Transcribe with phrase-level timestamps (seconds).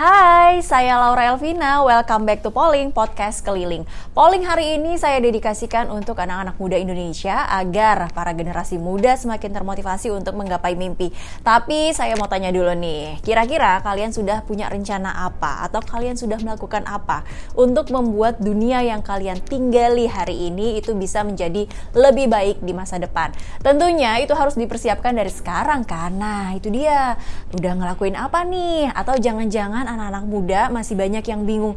[0.00, 0.29] Hi.
[0.50, 1.78] Hai, saya Laura Elvina.
[1.86, 3.86] Welcome back to Polling Podcast Keliling.
[4.10, 10.10] Polling hari ini saya dedikasikan untuk anak-anak muda Indonesia agar para generasi muda semakin termotivasi
[10.10, 11.14] untuk menggapai mimpi.
[11.46, 16.42] Tapi saya mau tanya dulu nih, kira-kira kalian sudah punya rencana apa atau kalian sudah
[16.42, 17.22] melakukan apa
[17.54, 22.98] untuk membuat dunia yang kalian tinggali hari ini itu bisa menjadi lebih baik di masa
[22.98, 23.30] depan?
[23.62, 27.14] Tentunya itu harus dipersiapkan dari sekarang karena itu dia.
[27.54, 28.90] Udah ngelakuin apa nih?
[28.98, 30.38] Atau jangan-jangan anak-anak muda
[30.72, 31.76] masih banyak yang bingung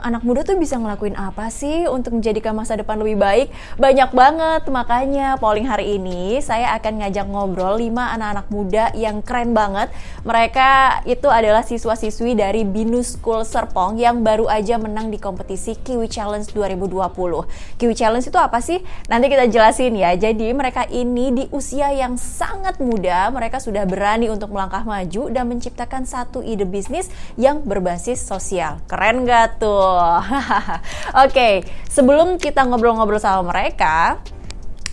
[0.00, 3.48] anak muda tuh bisa ngelakuin apa sih untuk menjadikan masa depan lebih baik?
[3.76, 9.52] Banyak banget makanya polling hari ini saya akan ngajak ngobrol 5 anak-anak muda yang keren
[9.52, 9.92] banget.
[10.24, 16.06] Mereka itu adalah siswa-siswi dari Binus School Serpong yang baru aja menang di kompetisi Kiwi
[16.06, 18.80] Challenge 2020 Kiwi Challenge itu apa sih?
[19.10, 20.14] nanti kita jelasin ya.
[20.14, 25.50] Jadi mereka ini di usia yang sangat muda mereka sudah berani untuk melangkah maju dan
[25.50, 28.78] menciptakan satu ide bisnis yang berbasis sosial.
[28.84, 29.80] Keren gak tuh?
[30.28, 31.54] Oke, okay,
[31.88, 34.20] sebelum kita ngobrol-ngobrol sama mereka,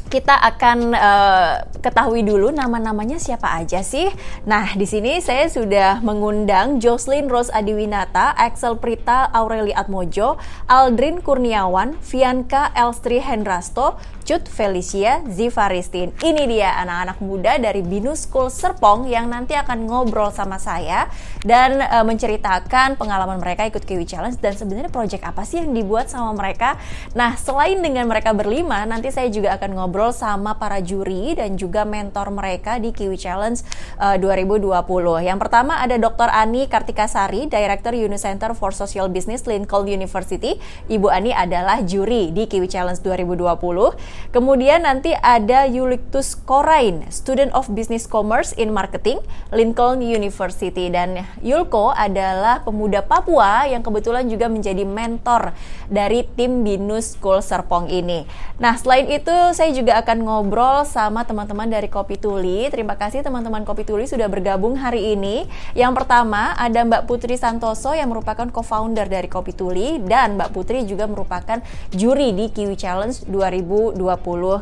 [0.07, 4.07] kita akan uh, ketahui dulu nama-namanya siapa aja sih.
[4.47, 10.39] Nah, di sini saya sudah mengundang Jocelyn Rose Adiwinata, Axel Prita Aureli Atmojo,
[10.71, 16.11] Aldrin Kurniawan, Fianka Elstri Hendrasto, Cut Felicia Zivaristin.
[16.19, 21.07] Ini dia anak-anak muda dari Binus School Serpong yang nanti akan ngobrol sama saya
[21.47, 26.11] dan uh, menceritakan pengalaman mereka ikut Kiwi Challenge dan sebenarnya project apa sih yang dibuat
[26.11, 26.75] sama mereka.
[27.15, 31.87] Nah, selain dengan mereka berlima, nanti saya juga akan ngobrol sama para juri dan juga
[31.87, 33.63] mentor mereka di Kiwi Challenge
[33.95, 34.75] uh, 2020.
[35.23, 36.27] Yang pertama ada Dr.
[36.27, 40.59] Ani Kartikasari, Director Unicenter for Social Business Lincoln University.
[40.91, 44.16] Ibu Ani adalah juri di Kiwi Challenge 2020.
[44.35, 49.23] Kemudian nanti ada Yulictus Korain, Student of Business Commerce in Marketing,
[49.55, 50.91] Lincoln University.
[50.91, 55.55] Dan Yulko adalah pemuda Papua yang kebetulan juga menjadi mentor
[55.87, 58.27] dari tim Binus School Serpong ini.
[58.57, 62.67] Nah, selain itu saya juga akan ngobrol sama teman-teman dari Kopi Tuli.
[62.73, 65.45] Terima kasih teman-teman Kopi Tuli sudah bergabung hari ini.
[65.77, 70.83] Yang pertama ada Mbak Putri Santoso yang merupakan co-founder dari Kopi Tuli dan Mbak Putri
[70.89, 71.61] juga merupakan
[71.93, 74.06] juri di Kiwi Challenge 2020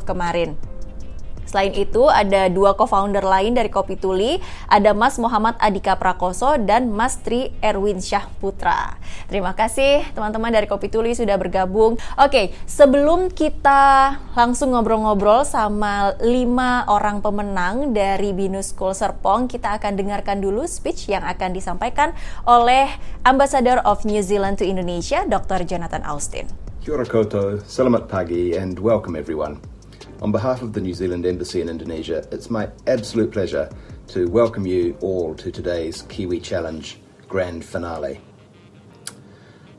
[0.02, 0.58] kemarin.
[1.46, 6.90] Selain itu, ada dua co-founder lain dari Kopi Tuli, ada Mas Muhammad Adika Prakoso dan
[6.92, 8.98] Mas Tri Erwin Syah Putra.
[9.30, 12.02] Terima kasih teman-teman dari Kopi Tuli sudah bergabung.
[12.18, 19.96] Oke, sebelum kita langsung ngobrol-ngobrol sama lima orang pemenang dari Binus School Serpong, kita akan
[19.96, 22.12] dengarkan dulu speech yang akan disampaikan
[22.50, 22.90] oleh
[23.22, 25.62] Ambassador of New Zealand to Indonesia, Dr.
[25.64, 26.65] Jonathan Austin.
[26.86, 29.60] Kia ora koutou, selamat pagi, and welcome everyone.
[30.22, 33.68] On behalf of the New Zealand Embassy in Indonesia, it's my absolute pleasure
[34.10, 38.22] to welcome you all to today's Kiwi Challenge Grand Finale.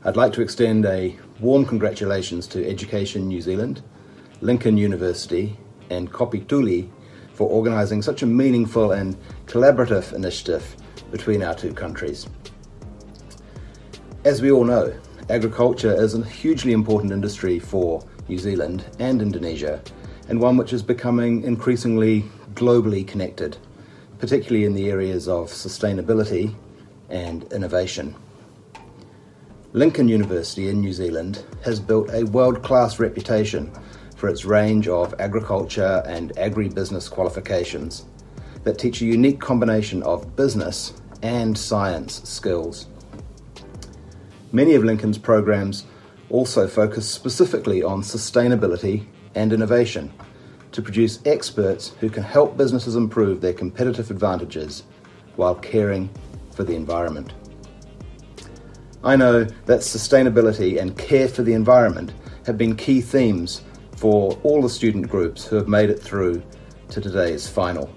[0.03, 3.81] I'd like to extend a warm congratulations to Education New Zealand,
[4.41, 5.57] Lincoln University,
[5.89, 6.91] and Kopi Tuli
[7.31, 9.15] for organising such a meaningful and
[9.45, 10.75] collaborative initiative
[11.09, 12.27] between our two countries.
[14.25, 14.93] As we all know,
[15.29, 19.81] agriculture is a hugely important industry for New Zealand and Indonesia,
[20.29, 22.23] and one which is becoming increasingly
[22.53, 23.57] globally connected,
[24.19, 26.55] particularly in the areas of sustainability
[27.09, 28.15] and innovation.
[29.73, 33.71] Lincoln University in New Zealand has built a world class reputation
[34.15, 38.05] for its range of agriculture and agribusiness qualifications
[38.63, 42.87] that teach a unique combination of business and science skills.
[44.57, 45.85] Many of Lincoln's programs
[46.31, 50.11] also focus specifically on sustainability and innovation
[50.71, 54.81] to produce experts who can help businesses improve their competitive advantages
[55.35, 56.09] while caring
[56.55, 57.33] for the environment.
[59.03, 62.13] I know that sustainability and care for the environment
[62.47, 63.61] have been key themes
[63.95, 66.41] for all the student groups who have made it through
[66.89, 67.93] to today's final.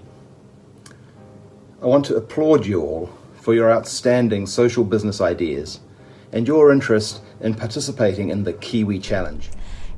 [1.81, 5.79] I want to applaud you all for your outstanding social business ideas
[6.33, 9.49] and your interest in participating in the Kiwi Challenge.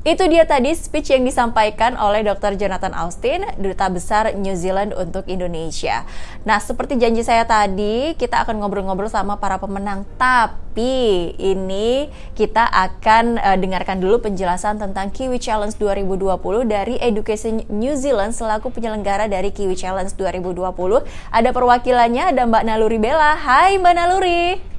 [0.04, 2.60] Itu dia tadi speech yang disampaikan oleh Dr.
[2.60, 6.04] Jonathan Austin, Duta Besar New Zealand untuk Indonesia.
[6.44, 10.04] Nah, seperti janji saya tadi, kita akan ngobrol-ngobrol sama para pemenang.
[10.20, 16.36] Tapi ini kita akan uh, dengarkan dulu penjelasan tentang Kiwi Challenge 2020
[16.68, 20.68] dari Education New Zealand selaku penyelenggara dari Kiwi Challenge 2020.
[21.32, 23.40] Ada perwakilannya, ada Mbak Naluri Bella.
[23.40, 24.73] Hai Mbak Naluri.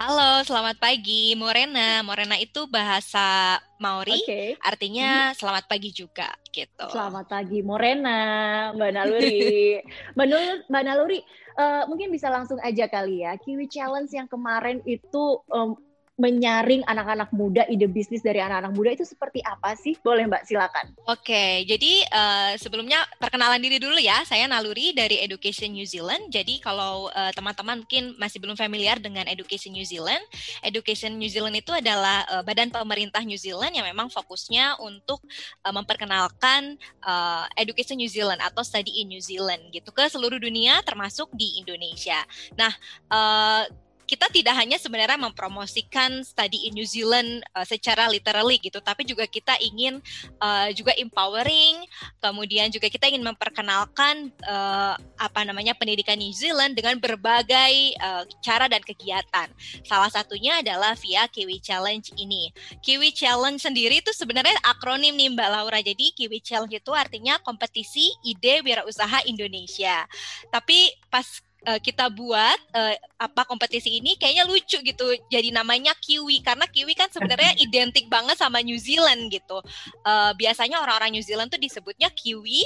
[0.00, 2.00] Halo, selamat pagi, Morena.
[2.00, 4.56] Morena itu bahasa Maori, okay.
[4.64, 6.24] artinya selamat pagi juga,
[6.56, 6.88] gitu.
[6.88, 9.76] Selamat pagi, Morena, Mbak Naluri.
[10.18, 11.20] Menurut Mbak Naluri,
[11.60, 15.76] uh, mungkin bisa langsung aja kali ya, Kiwi Challenge yang kemarin itu um,
[16.20, 19.96] menyaring anak-anak muda, ide bisnis dari anak-anak muda itu seperti apa sih?
[20.04, 20.92] Boleh Mbak, silakan.
[21.08, 24.20] Oke, jadi uh, sebelumnya perkenalan diri dulu ya.
[24.28, 26.28] Saya Naluri dari Education New Zealand.
[26.28, 30.20] Jadi kalau uh, teman-teman mungkin masih belum familiar dengan Education New Zealand,
[30.60, 35.24] Education New Zealand itu adalah uh, badan pemerintah New Zealand yang memang fokusnya untuk
[35.64, 40.84] uh, memperkenalkan uh, Education New Zealand atau Study in New Zealand gitu ke seluruh dunia
[40.84, 42.20] termasuk di Indonesia.
[42.58, 42.72] Nah,
[43.08, 43.64] uh,
[44.10, 49.22] kita tidak hanya sebenarnya mempromosikan study in New Zealand uh, secara literally gitu, tapi juga
[49.30, 50.02] kita ingin
[50.42, 51.86] uh, juga empowering,
[52.18, 58.66] kemudian juga kita ingin memperkenalkan uh, apa namanya pendidikan New Zealand dengan berbagai uh, cara
[58.66, 59.46] dan kegiatan.
[59.86, 62.50] Salah satunya adalah via Kiwi Challenge ini.
[62.82, 65.78] Kiwi Challenge sendiri itu sebenarnya akronim nih Mbak Laura.
[65.78, 70.02] Jadi Kiwi Challenge itu artinya kompetisi ide wirausaha Indonesia.
[70.50, 75.06] Tapi pas uh, kita buat uh, apa kompetisi ini kayaknya lucu gitu.
[75.28, 79.60] Jadi namanya Kiwi karena Kiwi kan sebenarnya identik banget sama New Zealand gitu.
[80.04, 82.64] Uh, biasanya orang-orang New Zealand tuh disebutnya Kiwi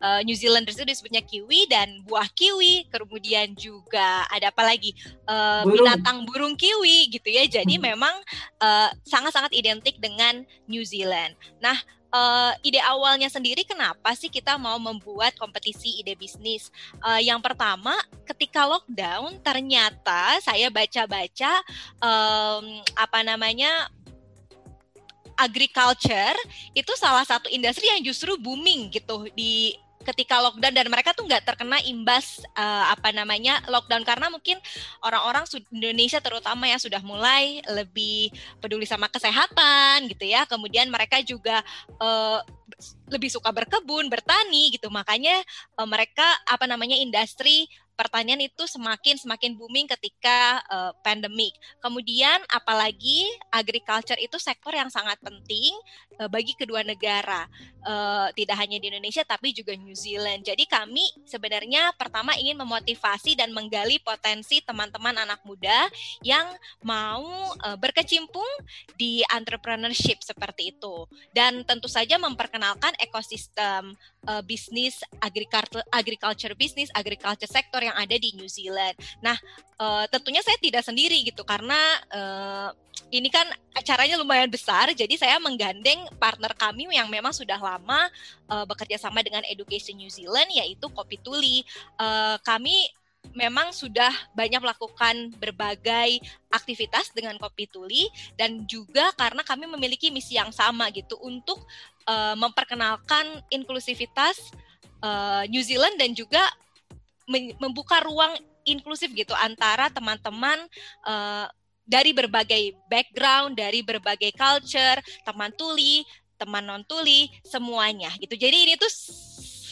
[0.00, 2.88] uh, New Zealanders itu disebutnya Kiwi dan buah Kiwi.
[2.88, 4.92] Kemudian juga ada apa lagi?
[5.24, 5.76] Uh, burung.
[5.84, 7.44] binatang burung Kiwi gitu ya.
[7.48, 7.84] Jadi hmm.
[7.92, 8.14] memang
[9.04, 11.36] sangat-sangat uh, identik dengan New Zealand.
[11.60, 11.76] Nah
[12.10, 16.68] uh, ide awalnya sendiri kenapa sih kita mau membuat kompetisi ide bisnis?
[17.00, 17.94] Uh, yang pertama,
[18.26, 21.62] ketika lockdown ternyata saya baca-baca
[22.02, 23.88] um, apa namanya
[25.40, 26.36] agriculture
[26.76, 31.44] itu salah satu industri yang justru booming gitu di ketika lockdown dan mereka tuh nggak
[31.44, 34.02] terkena imbas uh, apa namanya lockdown.
[34.02, 34.56] Karena mungkin
[35.04, 40.48] orang-orang Indonesia terutama ya sudah mulai lebih peduli sama kesehatan gitu ya.
[40.48, 41.60] Kemudian mereka juga
[42.00, 42.40] uh,
[43.10, 44.88] lebih suka berkebun bertani gitu.
[44.88, 45.42] Makanya
[45.76, 47.68] uh, mereka apa namanya industri
[48.00, 51.52] pertanian itu semakin semakin booming ketika uh, pandemik.
[51.84, 55.76] Kemudian apalagi agriculture itu sektor yang sangat penting
[56.16, 57.44] uh, bagi kedua negara,
[57.84, 60.48] uh, tidak hanya di Indonesia tapi juga New Zealand.
[60.48, 65.92] Jadi kami sebenarnya pertama ingin memotivasi dan menggali potensi teman-teman anak muda
[66.24, 66.48] yang
[66.80, 68.48] mau uh, berkecimpung
[68.96, 71.04] di entrepreneurship seperti itu
[71.36, 73.92] dan tentu saja memperkenalkan ekosistem
[74.26, 78.96] uh, bisnis agriculture agriculture bisnis agriculture sektor yang ada di New Zealand.
[79.24, 79.36] Nah,
[79.80, 81.78] uh, tentunya saya tidak sendiri gitu karena
[82.12, 82.70] uh,
[83.10, 88.06] ini kan acaranya lumayan besar, jadi saya menggandeng partner kami yang memang sudah lama
[88.46, 91.66] uh, bekerja sama dengan Education New Zealand, yaitu Kopi Tuli.
[91.98, 92.86] Uh, kami
[93.30, 96.18] memang sudah banyak melakukan berbagai
[96.50, 101.62] aktivitas dengan Kopi Tuli dan juga karena kami memiliki misi yang sama gitu untuk
[102.10, 104.50] uh, memperkenalkan inklusivitas
[105.04, 106.42] uh, New Zealand dan juga
[107.62, 108.34] membuka ruang
[108.66, 110.58] inklusif gitu antara teman-teman
[111.06, 111.46] uh,
[111.86, 116.06] dari berbagai background, dari berbagai culture, teman tuli,
[116.38, 118.38] teman non tuli, semuanya gitu.
[118.38, 118.90] Jadi ini tuh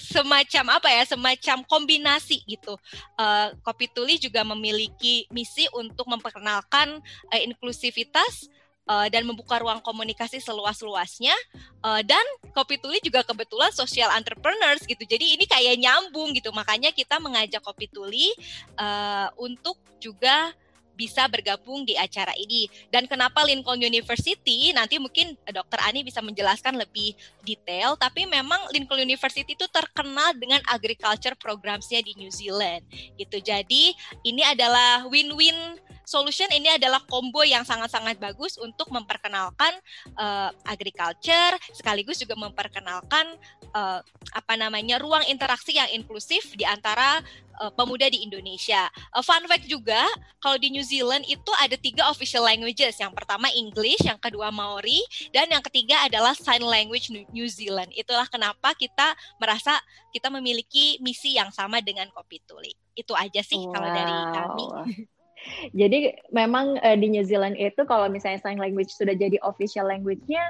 [0.08, 2.80] semacam apa ya, semacam kombinasi gitu.
[3.20, 6.96] Uh, Kopi Tuli juga memiliki misi untuk memperkenalkan
[7.28, 8.48] uh, inklusivitas
[8.88, 11.36] uh, dan membuka ruang komunikasi seluas-luasnya.
[11.84, 12.24] Uh, dan
[12.56, 15.04] Kopi Tuli juga kebetulan social entrepreneurs gitu.
[15.04, 16.48] Jadi ini kayak nyambung gitu.
[16.50, 18.32] Makanya kita mengajak Kopi Tuli
[18.80, 20.56] uh, untuk juga
[20.98, 22.66] bisa bergabung di acara ini.
[22.90, 24.74] Dan kenapa Lincoln University?
[24.74, 25.78] Nanti mungkin Dr.
[25.86, 27.14] Ani bisa menjelaskan lebih
[27.46, 27.94] detail.
[27.94, 32.82] Tapi memang Lincoln University itu terkenal dengan agriculture programsnya di New Zealand.
[33.14, 33.38] Gitu.
[33.38, 33.94] Jadi
[34.26, 39.76] ini adalah win-win solution ini adalah combo yang sangat-sangat bagus untuk memperkenalkan
[40.16, 43.36] uh, agriculture sekaligus juga memperkenalkan
[43.76, 44.00] uh,
[44.32, 47.20] apa namanya ruang interaksi yang inklusif di antara
[47.60, 48.88] uh, pemuda di Indonesia.
[49.12, 50.00] Uh, fun fact juga,
[50.40, 52.96] kalau di New Zealand itu ada tiga official languages.
[52.96, 55.02] Yang pertama English, yang kedua Maori,
[55.34, 57.92] dan yang ketiga adalah sign language New Zealand.
[57.92, 59.76] Itulah kenapa kita merasa
[60.14, 62.72] kita memiliki misi yang sama dengan Kopi Tuli.
[62.96, 63.72] Itu aja sih wow.
[63.74, 64.66] kalau dari kami.
[65.72, 70.42] Jadi memang uh, di New Zealand itu kalau misalnya sign language sudah jadi official language-nya,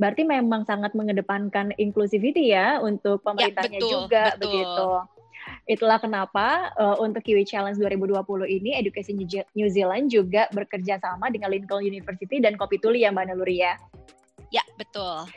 [0.00, 4.40] berarti memang sangat mengedepankan inclusivity ya untuk ya, pemerintahnya ya, betul, juga betul.
[4.42, 4.88] begitu.
[5.66, 9.16] Itulah kenapa uh, untuk Kiwi Challenge 2020 ini Education
[9.56, 13.74] New Zealand juga bekerja sama dengan Lincoln University dan Kopi Tuli ya Mbak Naluri ya.
[14.50, 15.30] Ya, betul.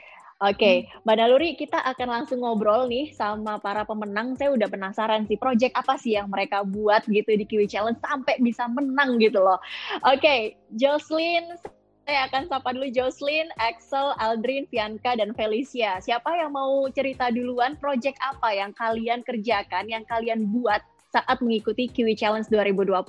[0.44, 0.76] Oke, okay.
[0.84, 1.08] Hmm.
[1.08, 4.36] Mbak Naluri, kita akan langsung ngobrol nih sama para pemenang.
[4.36, 8.44] Saya udah penasaran sih, project apa sih yang mereka buat gitu di Kiwi Challenge sampai
[8.44, 9.56] bisa menang gitu loh.
[10.04, 10.40] Oke, okay.
[10.76, 11.56] Jocelyn,
[12.04, 16.04] saya akan sapa dulu Jocelyn, Axel, Aldrin, Bianca, dan Felicia.
[16.04, 20.84] Siapa yang mau cerita duluan project apa yang kalian kerjakan, yang kalian buat
[21.16, 23.00] saat mengikuti Kiwi Challenge 2020?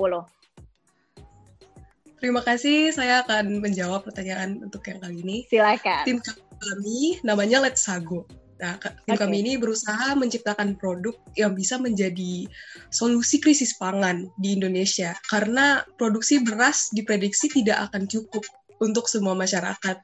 [2.24, 5.36] Terima kasih, saya akan menjawab pertanyaan untuk yang kali ini.
[5.44, 6.08] Silakan.
[6.08, 6.18] Tim
[6.64, 8.24] kami namanya Let's Sago.
[8.54, 9.18] Nah, tim okay.
[9.18, 12.48] kami ini berusaha menciptakan produk yang bisa menjadi
[12.88, 18.46] solusi krisis pangan di Indonesia karena produksi beras diprediksi tidak akan cukup
[18.78, 20.00] untuk semua masyarakat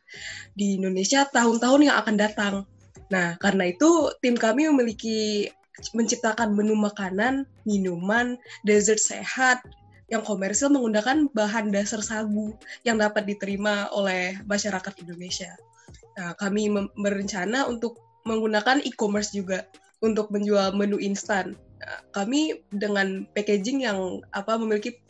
[0.58, 2.54] di Indonesia tahun-tahun yang akan datang.
[3.08, 5.50] Nah, karena itu tim kami memiliki
[5.96, 8.36] menciptakan menu makanan, minuman,
[8.66, 9.62] dessert sehat,
[10.10, 12.52] yang komersil menggunakan bahan dasar sagu
[12.82, 15.54] yang dapat diterima oleh masyarakat Indonesia.
[16.18, 19.66] Nah, kami berencana untuk menggunakan e-commerce juga
[20.00, 21.54] untuk menjual menu instan.
[21.80, 25.00] Nah, kami dengan packaging yang apa memiliki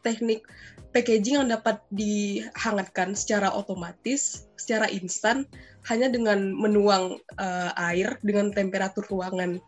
[0.00, 0.44] teknik
[0.90, 5.46] packaging yang dapat dihangatkan secara otomatis, secara instan,
[5.86, 9.62] hanya dengan menuang uh, air dengan temperatur ruangan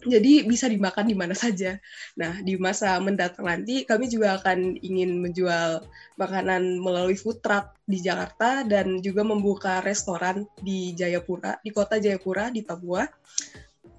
[0.00, 1.76] jadi bisa dimakan di mana saja.
[2.16, 5.84] Nah, di masa mendatang nanti kami juga akan ingin menjual
[6.16, 12.48] makanan melalui food truck di Jakarta dan juga membuka restoran di Jayapura, di kota Jayapura
[12.48, 13.04] di Papua.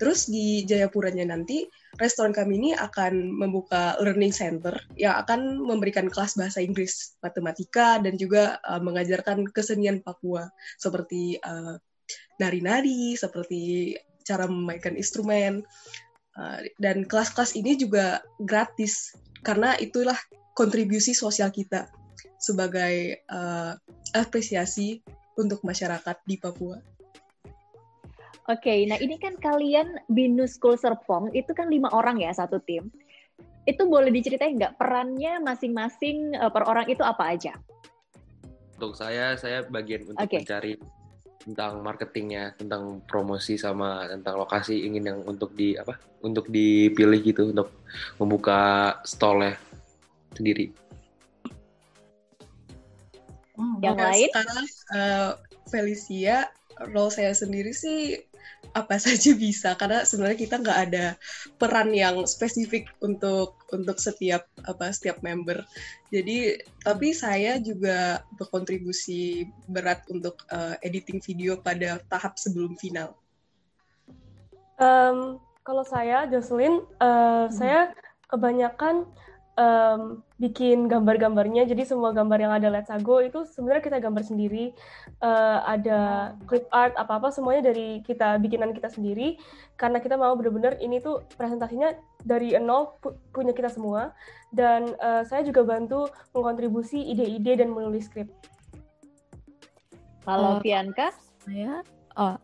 [0.02, 1.70] Terus di Jayapuranya nanti
[2.02, 8.18] restoran kami ini akan membuka learning center yang akan memberikan kelas bahasa Inggris, matematika dan
[8.18, 10.50] juga uh, mengajarkan kesenian Papua
[10.82, 11.78] seperti uh,
[12.42, 15.66] nari-nari, seperti cara memainkan instrumen
[16.38, 20.18] uh, dan kelas-kelas ini juga gratis karena itulah
[20.54, 21.90] kontribusi sosial kita
[22.42, 23.78] sebagai uh,
[24.18, 25.02] apresiasi
[25.38, 26.78] untuk masyarakat di Papua.
[28.50, 32.58] Oke, okay, nah ini kan kalian Binus School Serpong itu kan lima orang ya satu
[32.66, 32.90] tim.
[33.70, 37.54] Itu boleh diceritain nggak perannya masing-masing uh, per orang itu apa aja?
[38.82, 40.42] Untuk saya, saya bagian untuk okay.
[40.42, 40.74] mencari
[41.42, 45.98] tentang marketingnya, tentang promosi sama tentang lokasi ingin yang untuk di apa?
[46.22, 47.74] Untuk dipilih gitu untuk
[48.22, 49.58] membuka stolnya
[50.38, 50.70] sendiri.
[53.58, 54.30] Hmm, yang lain?
[54.32, 55.32] Sekarang uh,
[55.70, 56.50] Felicia,
[56.90, 58.18] role saya sendiri sih
[58.72, 61.06] apa saja bisa karena sebenarnya kita nggak ada
[61.60, 65.64] peran yang spesifik untuk untuk setiap apa setiap member
[66.12, 73.16] jadi tapi saya juga berkontribusi berat untuk uh, editing video pada tahap sebelum final
[74.80, 77.52] um, kalau saya Jocelyn uh, hmm.
[77.52, 77.92] saya
[78.32, 79.04] kebanyakan
[79.60, 81.70] um, bikin gambar-gambarnya.
[81.70, 84.74] Jadi semua gambar yang ada Let's Go itu sebenarnya kita gambar sendiri.
[85.22, 89.38] Uh, ada clip art apa-apa semuanya dari kita bikinan kita sendiri.
[89.78, 91.94] Karena kita mau benar-benar ini tuh presentasinya
[92.26, 94.18] dari nol pu punya kita semua.
[94.50, 98.34] Dan uh, saya juga bantu mengkontribusi ide-ide dan menulis skrip.
[100.26, 101.14] Kalau uh, Fianka?
[101.46, 101.86] Saya,
[102.18, 102.38] oh,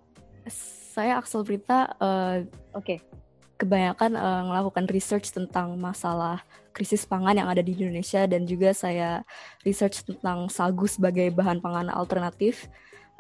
[0.94, 1.98] saya Axel Prita.
[1.98, 2.46] Uh,
[2.78, 3.02] Oke.
[3.02, 3.18] Okay
[3.58, 6.46] kebanyakan uh, melakukan research tentang masalah
[6.78, 9.26] krisis pangan yang ada di Indonesia dan juga saya
[9.66, 12.70] research tentang sagu sebagai bahan pangan alternatif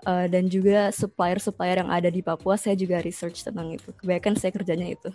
[0.05, 3.89] uh, dan juga supplier-supplier yang ada di Papua saya juga research tentang itu.
[3.97, 5.09] Kebanyakan saya kerjanya itu.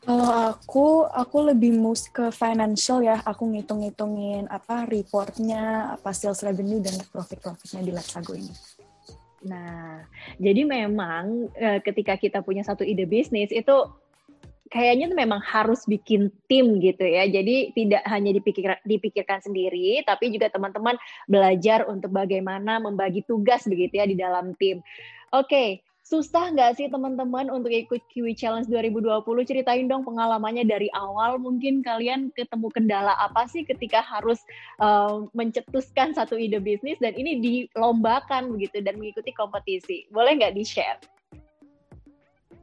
[0.00, 3.20] Kalau aku, aku lebih mus ke financial ya.
[3.20, 8.50] Aku ngitung-ngitungin apa reportnya, apa sales revenue dan profit-profitnya di Letsago ini.
[9.44, 10.04] Nah,
[10.40, 13.76] jadi memang uh, ketika kita punya satu ide bisnis itu
[14.70, 17.26] kayaknya tuh memang harus bikin tim gitu ya.
[17.26, 20.96] Jadi tidak hanya dipikir, dipikirkan sendiri, tapi juga teman-teman
[21.26, 24.80] belajar untuk bagaimana membagi tugas begitu ya di dalam tim.
[25.34, 29.22] Oke, Susah nggak sih teman-teman untuk ikut Kiwi Challenge 2020?
[29.46, 31.38] Ceritain dong pengalamannya dari awal.
[31.38, 34.42] Mungkin kalian ketemu kendala apa sih ketika harus
[34.82, 40.10] uh, mencetuskan satu ide bisnis dan ini dilombakan begitu dan mengikuti kompetisi.
[40.10, 40.98] Boleh nggak di-share?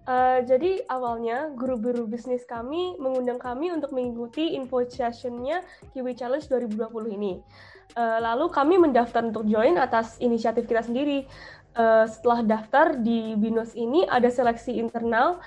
[0.07, 7.11] Uh, jadi awalnya guru-guru bisnis kami mengundang kami untuk mengikuti info sessionnya Kiwi Challenge 2020
[7.11, 7.43] ini.
[7.91, 11.27] Uh, lalu kami mendaftar untuk join atas inisiatif kita sendiri
[11.75, 15.43] uh, setelah daftar di BINUS ini ada seleksi internal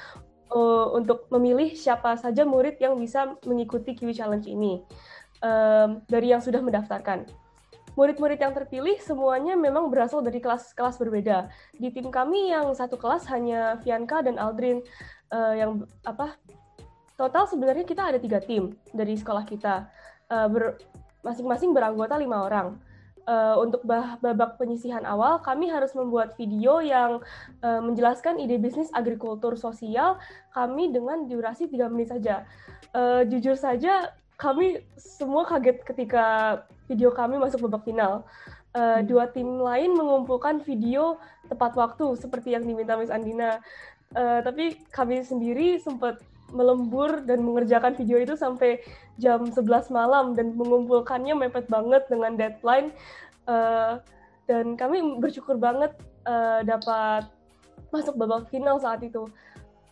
[0.52, 4.85] uh, untuk memilih siapa saja murid yang bisa mengikuti Kiwi Challenge ini
[5.40, 7.25] um, dari yang sudah mendaftarkan.
[7.99, 11.50] Murid-murid yang terpilih semuanya memang berasal dari kelas-kelas berbeda.
[11.75, 14.82] Di tim kami yang satu kelas hanya Fianka dan Aldrin
[15.35, 16.38] uh, yang apa?
[17.18, 19.90] Total sebenarnya kita ada tiga tim dari sekolah kita,
[20.32, 20.80] uh, ber,
[21.20, 22.78] masing-masing beranggota lima orang.
[23.28, 27.23] uh, untuk babak penyisihan awal, kami harus membuat video yang
[27.62, 30.18] uh, menjelaskan ide bisnis agrikultur sosial
[30.50, 32.42] kami dengan durasi 3 menit saja.
[32.90, 36.25] Uh, jujur saja, kami semua kaget ketika
[36.90, 38.26] video kami masuk babak final.
[38.75, 43.62] Uh, dua tim lain mengumpulkan video tepat waktu seperti yang diminta Miss Andina.
[44.11, 46.18] Uh, tapi kami sendiri sempat
[46.50, 48.82] melembur dan mengerjakan video itu sampai
[49.23, 49.62] jam 11
[49.94, 52.90] malam dan mengumpulkannya mepet banget dengan deadline
[53.47, 54.02] uh,
[54.50, 55.94] dan kami bersyukur banget
[56.26, 57.30] uh, dapat
[57.94, 59.30] masuk babak final saat itu.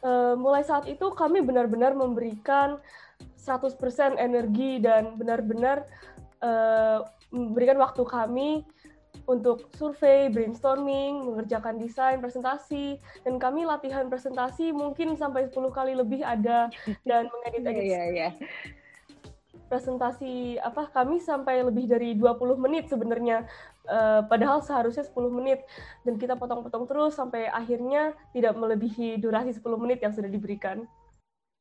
[0.03, 2.79] Uh, mulai saat itu kami benar-benar memberikan
[3.39, 5.87] 100% energi dan benar-benar
[6.43, 8.65] uh, memberikan waktu kami
[9.29, 16.25] untuk survei, brainstorming, mengerjakan desain, presentasi, dan kami latihan presentasi mungkin sampai 10 kali lebih
[16.25, 16.73] ada
[17.09, 17.85] dan mengedit-edit.
[17.85, 18.33] yeah, yeah, yeah.
[19.69, 23.45] Presentasi apa kami sampai lebih dari 20 menit sebenarnya.
[23.85, 25.61] Uh, padahal seharusnya 10 menit
[26.09, 30.89] dan kita potong-potong terus sampai akhirnya tidak melebihi durasi 10 menit yang sudah diberikan.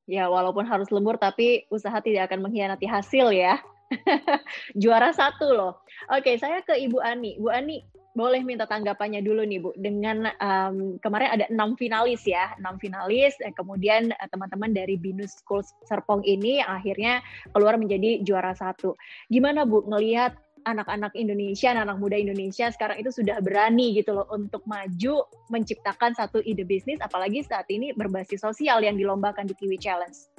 [0.07, 3.59] Ya, walaupun harus lembur tapi usaha tidak akan mengkhianati hasil ya.
[4.81, 5.83] Juara satu loh.
[6.11, 7.39] Oke, saya ke Ibu Ani.
[7.39, 7.83] Bu Ani,
[8.17, 9.69] boleh minta tanggapannya dulu nih Bu.
[9.77, 13.37] Dengan um, kemarin ada enam finalis ya, enam finalis.
[13.45, 17.21] Eh, kemudian uh, teman-teman dari Binus School Serpong ini akhirnya
[17.53, 18.97] keluar menjadi juara satu.
[19.29, 20.33] Gimana Bu ngelihat
[20.67, 26.43] anak-anak Indonesia, anak-anak muda Indonesia sekarang itu sudah berani gitu loh untuk maju menciptakan satu
[26.43, 30.36] ide bisnis, apalagi saat ini berbasis sosial yang dilombakan di Kiwi Challenge.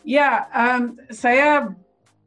[0.00, 1.76] Ya, um, saya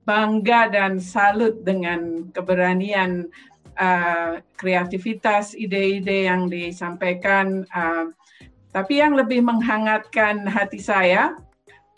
[0.06, 3.32] bangga dan salut dengan keberanian
[3.80, 7.66] uh, kreativitas ide-ide yang disampaikan.
[7.74, 8.14] Uh,
[8.70, 11.38] tapi yang lebih menghangatkan hati saya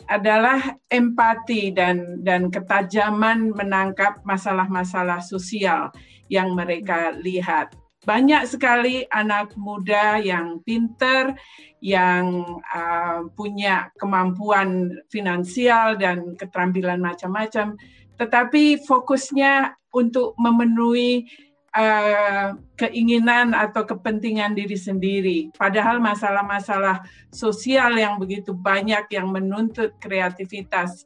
[0.06, 5.90] adalah empati dan dan ketajaman menangkap masalah-masalah sosial
[6.30, 7.74] yang mereka lihat
[8.06, 11.34] banyak sekali anak muda yang pinter,
[11.82, 17.74] yang uh, punya kemampuan finansial dan keterampilan macam-macam,
[18.14, 21.26] tetapi fokusnya untuk memenuhi
[21.76, 25.38] uh, keinginan atau kepentingan diri sendiri.
[25.52, 31.04] Padahal masalah-masalah sosial yang begitu banyak yang menuntut kreativitas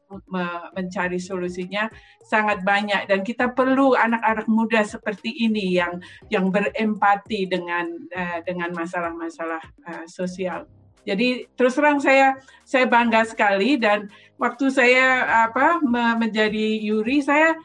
[0.71, 1.91] mencari solusinya
[2.23, 5.99] sangat banyak dan kita perlu anak-anak muda seperti ini yang
[6.31, 10.71] yang berempati dengan uh, dengan masalah-masalah uh, sosial.
[11.01, 15.81] Jadi terus terang saya saya bangga sekali dan waktu saya apa
[16.21, 17.57] menjadi Yuri saya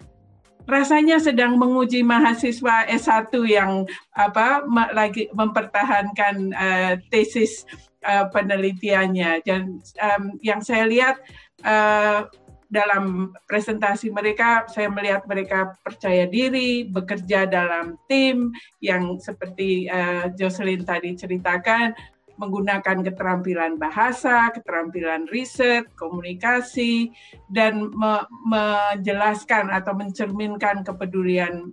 [0.65, 7.65] rasanya sedang menguji mahasiswa S1 yang apa lagi mempertahankan uh, tesis
[8.05, 9.45] uh, penelitiannya.
[9.45, 11.21] Dan um, yang saya lihat
[11.65, 12.25] uh,
[12.65, 18.49] dalam presentasi mereka saya melihat mereka percaya diri bekerja dalam tim
[18.81, 21.93] yang seperti uh, Jocelyn tadi ceritakan
[22.35, 27.11] menggunakan keterampilan bahasa, keterampilan riset, komunikasi,
[27.47, 31.71] dan me menjelaskan atau mencerminkan kepedulian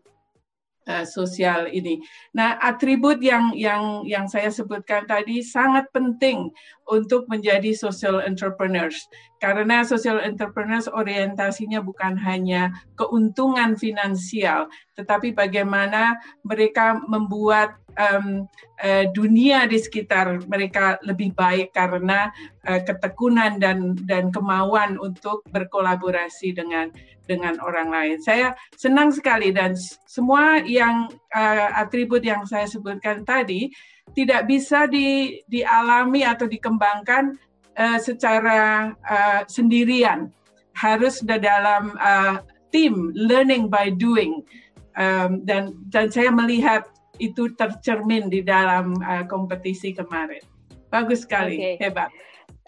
[0.87, 2.03] uh, sosial ini.
[2.35, 6.51] Nah, atribut yang yang yang saya sebutkan tadi sangat penting
[6.91, 9.07] untuk menjadi social entrepreneurs
[9.43, 18.47] karena social entrepreneurs orientasinya bukan hanya keuntungan finansial, tetapi bagaimana mereka membuat um,
[18.79, 22.31] uh, dunia di sekitar mereka lebih baik karena
[22.71, 26.95] uh, ketekunan dan dan kemauan untuk berkolaborasi dengan
[27.27, 28.23] dengan orang lain.
[28.23, 29.75] Saya senang sekali dan
[30.07, 33.75] semua yang uh, atribut yang saya sebutkan tadi
[34.13, 37.39] tidak bisa di, dialami atau dikembangkan
[37.79, 40.29] uh, secara uh, sendirian,
[40.77, 42.41] harus di dalam uh,
[42.73, 44.41] tim learning by doing
[44.97, 46.89] um, dan dan saya melihat
[47.21, 50.41] itu tercermin di dalam uh, kompetisi kemarin.
[50.89, 51.77] Bagus sekali, okay.
[51.81, 52.09] hebat.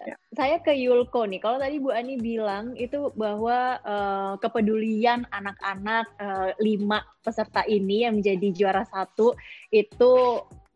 [0.05, 0.15] Ya.
[0.37, 1.41] Saya ke Yulko nih.
[1.41, 8.21] Kalau tadi Bu Ani bilang itu bahwa uh, kepedulian anak-anak uh, lima peserta ini yang
[8.21, 9.33] menjadi juara satu
[9.73, 10.13] itu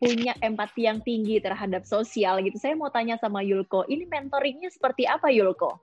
[0.00, 2.56] punya empati yang tinggi terhadap sosial gitu.
[2.56, 5.76] Saya mau tanya sama Yulko, ini mentoringnya seperti apa Yulko?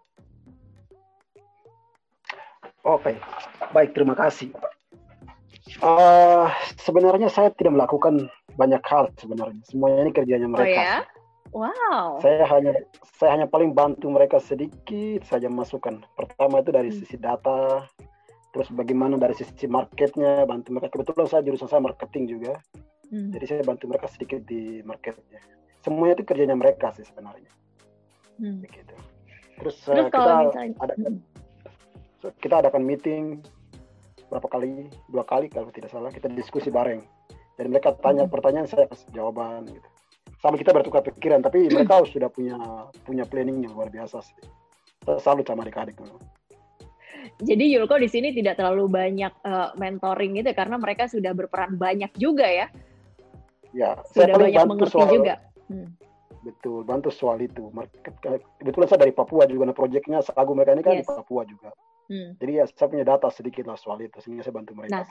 [2.82, 3.13] Oke,
[3.77, 4.49] baik terima kasih.
[5.84, 6.49] Uh,
[6.82, 8.25] sebenarnya saya tidak melakukan
[8.58, 9.62] banyak hal sebenarnya.
[9.69, 10.65] Semuanya ini kerjanya mereka.
[10.65, 10.95] Oh ya?
[11.53, 12.08] Wow.
[12.19, 12.73] Saya hanya
[13.21, 16.01] saya hanya paling bantu mereka sedikit saja masukan.
[16.17, 16.97] Pertama itu dari hmm.
[17.03, 17.86] sisi data,
[18.56, 20.97] terus bagaimana dari sisi marketnya, bantu mereka.
[20.97, 22.58] Kebetulan saya jurusan saya marketing juga.
[23.08, 23.32] Hmm.
[23.32, 25.39] Jadi saya bantu mereka sedikit di marketnya.
[25.84, 27.52] Semuanya itu kerjanya mereka sih sebenarnya.
[28.38, 28.60] Hmm.
[28.60, 28.96] Begitu.
[29.58, 31.17] Terus, Terus uh, kita misalnya, ada hmm.
[32.38, 33.24] kita adakan meeting
[34.28, 37.00] berapa kali dua kali kalau tidak salah kita diskusi bareng
[37.56, 39.89] jadi mereka tanya pertanyaan saya kasih jawaban gitu
[40.38, 42.60] sama kita bertukar pikiran tapi mereka sudah punya
[43.08, 44.36] punya planning yang luar biasa sih
[45.08, 45.96] saya salut sama adik-adik
[47.39, 51.76] jadi Yulko di sini tidak terlalu banyak uh, mentoring gitu ya, karena mereka sudah berperan
[51.76, 52.67] banyak juga ya
[53.73, 55.36] ya sudah saya banyak mengerti soal, juga
[55.67, 55.88] hmm.
[56.43, 57.71] betul bantu soal itu
[58.60, 61.03] kebetulan saya dari Papua juga nah proyeknya Sagu mereka ini kan yes.
[61.03, 61.71] di Papua juga
[62.08, 62.39] Hmm.
[62.39, 65.03] Jadi ya saya punya data sedikit lah soal itu sehingga saya bantu mereka.
[65.03, 65.06] Nah,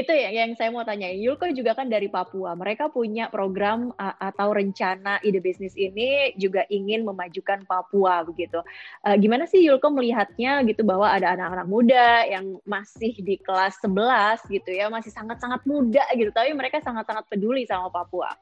[0.00, 1.10] itu ya yang saya mau tanya.
[1.10, 2.54] Yulko juga kan dari Papua.
[2.54, 8.62] Mereka punya program uh, atau rencana ide bisnis ini juga ingin memajukan Papua begitu.
[9.02, 14.46] Uh, gimana sih Yulko melihatnya gitu bahwa ada anak-anak muda yang masih di kelas 11
[14.48, 18.32] gitu ya, masih sangat-sangat muda gitu, tapi mereka sangat-sangat peduli sama Papua.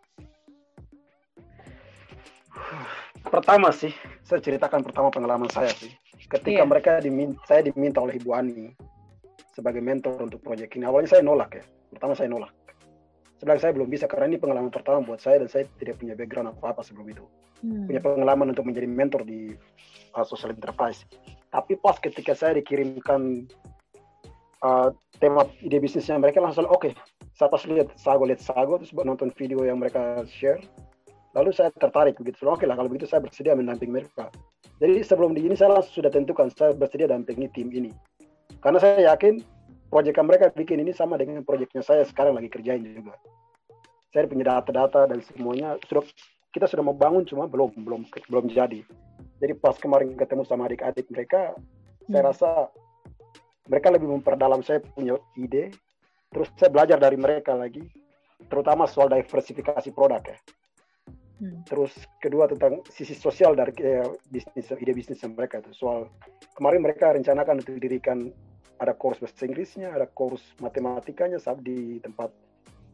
[3.26, 3.92] Pertama sih,
[4.22, 5.92] saya ceritakan pertama pengalaman saya sih
[6.26, 6.68] ketika yeah.
[6.68, 8.74] mereka diminta, saya diminta oleh Ibu Ani
[9.56, 10.84] sebagai mentor untuk proyek ini.
[10.84, 11.64] Awalnya saya nolak ya.
[11.88, 12.52] Pertama saya nolak.
[13.40, 16.52] Sebenarnya saya belum bisa karena ini pengalaman pertama buat saya dan saya tidak punya background
[16.52, 17.24] apa-apa sebelum itu.
[17.64, 17.88] Hmm.
[17.88, 19.56] Punya pengalaman untuk menjadi mentor di
[20.12, 21.08] uh, social enterprise.
[21.48, 23.48] Tapi pas ketika saya dikirimkan
[24.60, 26.92] uh, tema ide bisnisnya mereka langsung oke.
[26.92, 26.92] Okay,
[27.32, 30.60] saya pas lihat Sago lihat Sago terus nonton video yang mereka share.
[31.36, 32.44] Lalu saya tertarik begitu.
[32.48, 34.32] Oke okay lah kalau begitu saya bersedia mendamping mereka.
[34.80, 37.92] Jadi sebelum di ini saya langsung sudah tentukan saya bersedia dampingi tim ini.
[38.60, 39.44] Karena saya yakin
[39.90, 43.16] proyek mereka bikin ini sama dengan proyeknya saya sekarang lagi kerjain juga.
[44.10, 46.04] Saya punya data-data dan semuanya sudah
[46.56, 48.80] kita sudah mau bangun cuma belum belum belum jadi.
[49.36, 52.08] Jadi pas kemarin ketemu sama adik-adik mereka, hmm.
[52.08, 52.50] saya rasa
[53.68, 55.76] mereka lebih memperdalam saya punya ide.
[56.32, 57.84] Terus saya belajar dari mereka lagi,
[58.48, 60.38] terutama soal diversifikasi produk ya.
[61.36, 61.60] Hmm.
[61.68, 65.72] Terus kedua tentang sisi sosial dari eh, bisnis ide bisnis mereka itu.
[65.76, 66.08] Soal
[66.56, 68.32] kemarin mereka rencanakan untuk didirikan
[68.80, 72.32] ada course bahasa Inggrisnya, ada course matematikanya saat di tempat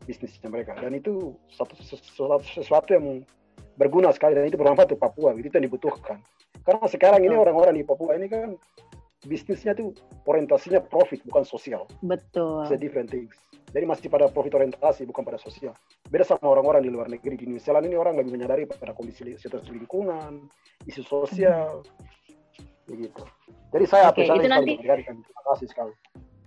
[0.06, 0.74] bisnisnya mereka.
[0.78, 3.22] Dan itu satu sesuatu, sesuatu yang
[3.78, 4.34] berguna sekali.
[4.34, 5.34] Dan itu bermanfaat untuk Papua.
[5.38, 6.18] Itu yang dibutuhkan.
[6.62, 8.54] Karena sekarang ini orang-orang di Papua ini kan
[9.26, 9.94] bisnisnya tuh
[10.26, 11.86] orientasinya profit bukan sosial.
[12.02, 12.66] Betul.
[12.66, 13.34] It's a different things.
[13.72, 15.72] Jadi masih pada profit orientasi bukan pada sosial.
[16.12, 17.40] Beda sama orang-orang di luar negeri.
[17.40, 20.46] Di New Zealand ini orang lebih menyadari pada kondisi situasi lingkungan
[20.84, 21.80] isu sosial.
[21.80, 22.00] Hmm.
[22.82, 23.22] begitu.
[23.72, 25.94] Jadi saya okay, itu nanti terima kasih sekali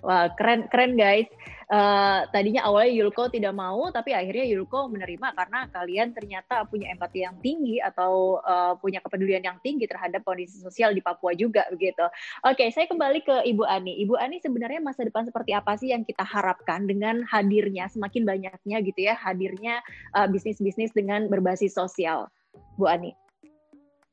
[0.03, 1.29] Wah, keren keren guys.
[1.65, 7.25] Uh, tadinya awalnya Yulko tidak mau, tapi akhirnya Yulko menerima karena kalian ternyata punya empati
[7.25, 12.05] yang tinggi atau uh, punya kepedulian yang tinggi terhadap kondisi sosial di Papua juga begitu.
[12.45, 13.97] Oke, okay, saya kembali ke Ibu Ani.
[14.05, 18.77] Ibu Ani sebenarnya masa depan seperti apa sih yang kita harapkan dengan hadirnya semakin banyaknya
[18.85, 19.81] gitu ya hadirnya
[20.13, 22.29] uh, bisnis-bisnis dengan berbasis sosial,
[22.77, 23.17] Bu Ani?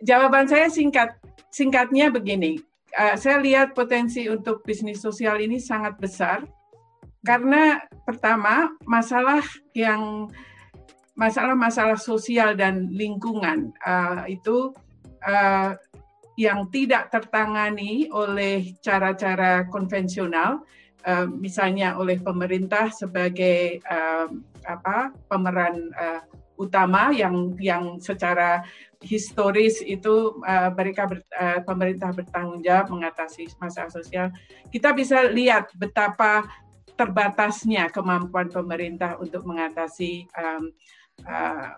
[0.00, 1.20] Jawaban saya singkat,
[1.52, 6.44] singkatnya begini uh, saya lihat potensi untuk bisnis sosial ini sangat besar.
[7.22, 9.46] Karena pertama masalah
[9.78, 10.26] yang
[11.14, 14.74] masalah-masalah sosial dan lingkungan uh, itu
[15.22, 15.78] uh,
[16.40, 20.64] yang tidak tertangani oleh cara-cara konvensional,
[21.04, 24.26] uh, misalnya oleh pemerintah sebagai uh,
[24.66, 26.24] apa pemeran uh,
[26.56, 28.64] utama yang yang secara
[29.02, 34.30] historis itu uh, mereka ber, uh, pemerintah bertanggung jawab mengatasi masalah sosial.
[34.70, 36.46] Kita bisa lihat betapa
[36.94, 40.30] terbatasnya kemampuan pemerintah untuk mengatasi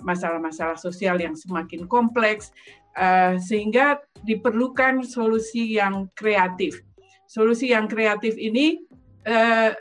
[0.04, 2.52] masalah-masalah um, uh, sosial yang semakin kompleks,
[2.98, 6.84] uh, sehingga diperlukan solusi yang kreatif.
[7.24, 8.84] Solusi yang kreatif ini
[9.24, 9.72] uh,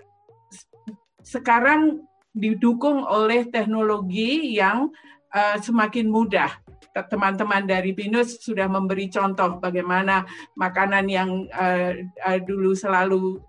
[1.22, 2.02] sekarang
[2.34, 4.90] didukung oleh teknologi yang
[5.36, 6.63] uh, semakin mudah
[6.94, 13.42] teman-teman dari BINUS sudah memberi contoh bagaimana makanan yang uh, uh, dulu selalu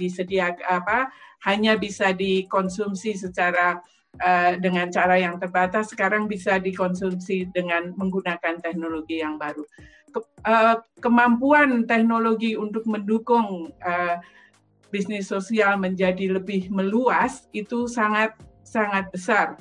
[0.00, 1.12] disediakan apa
[1.44, 3.84] hanya bisa dikonsumsi secara
[4.24, 9.68] uh, dengan cara yang terbatas sekarang bisa dikonsumsi dengan menggunakan teknologi yang baru.
[10.08, 14.16] Ke, uh, kemampuan teknologi untuk mendukung uh,
[14.88, 18.32] bisnis sosial menjadi lebih meluas itu sangat
[18.64, 19.60] sangat besar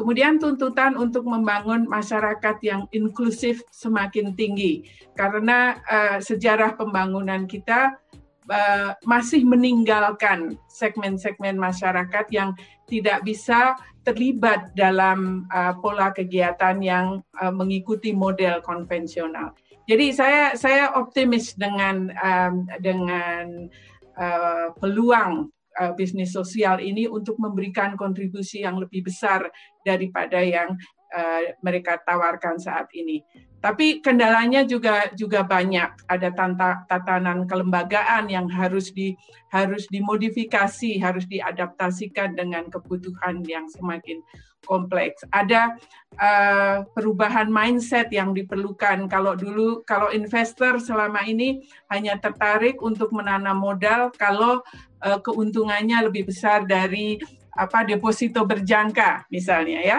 [0.00, 8.00] Kemudian tuntutan untuk membangun masyarakat yang inklusif semakin tinggi karena uh, sejarah pembangunan kita
[8.48, 12.56] uh, masih meninggalkan segmen-segmen masyarakat yang
[12.88, 19.52] tidak bisa terlibat dalam uh, pola kegiatan yang uh, mengikuti model konvensional.
[19.84, 23.68] Jadi saya saya optimis dengan um, dengan
[24.16, 29.48] uh, peluang uh, bisnis sosial ini untuk memberikan kontribusi yang lebih besar
[29.80, 30.76] daripada yang
[31.16, 33.24] uh, mereka tawarkan saat ini.
[33.60, 36.08] Tapi kendalanya juga juga banyak.
[36.08, 39.12] Ada tanta, tatanan kelembagaan yang harus di
[39.52, 44.24] harus dimodifikasi, harus diadaptasikan dengan kebutuhan yang semakin
[44.64, 45.28] kompleks.
[45.28, 45.76] Ada
[46.16, 49.12] uh, perubahan mindset yang diperlukan.
[49.12, 51.60] Kalau dulu kalau investor selama ini
[51.92, 54.64] hanya tertarik untuk menanam modal kalau
[55.04, 57.20] uh, keuntungannya lebih besar dari
[57.56, 59.98] apa deposito berjangka misalnya ya.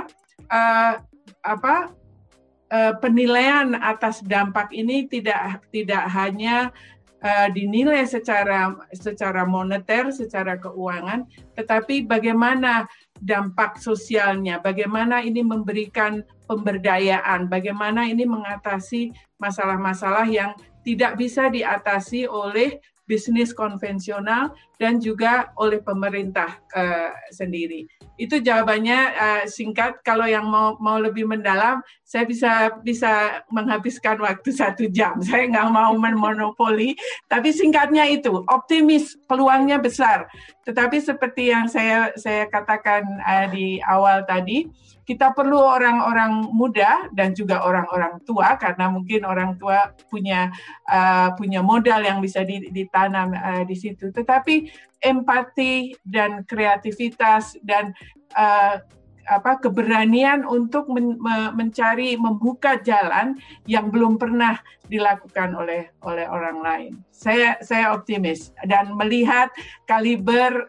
[0.52, 1.00] Uh,
[1.42, 1.94] apa
[2.72, 6.72] uh, penilaian atas dampak ini tidak tidak hanya
[7.22, 12.90] uh, dinilai secara secara moneter, secara keuangan, tetapi bagaimana
[13.22, 22.82] dampak sosialnya, bagaimana ini memberikan pemberdayaan, bagaimana ini mengatasi masalah-masalah yang tidak bisa diatasi oleh
[23.12, 27.84] bisnis konvensional dan juga oleh pemerintah uh, sendiri.
[28.16, 30.00] Itu jawabannya uh, singkat.
[30.08, 35.20] Kalau yang mau mau lebih mendalam, saya bisa bisa menghabiskan waktu satu jam.
[35.20, 36.96] Saya nggak mau memonopoli,
[37.28, 40.32] tapi singkatnya itu optimis, peluangnya besar.
[40.64, 44.72] Tetapi seperti yang saya saya katakan uh, di awal tadi,
[45.12, 50.48] kita perlu orang-orang muda dan juga orang-orang tua karena mungkin orang tua punya
[50.88, 54.08] uh, punya modal yang bisa ditanam uh, di situ.
[54.08, 54.72] Tetapi
[55.04, 57.92] empati dan kreativitas dan
[58.40, 58.80] uh,
[59.28, 63.36] apa keberanian untuk men, me, mencari membuka jalan
[63.68, 66.94] yang belum pernah dilakukan oleh oleh orang lain.
[67.12, 69.52] Saya saya optimis dan melihat
[69.86, 70.64] kaliber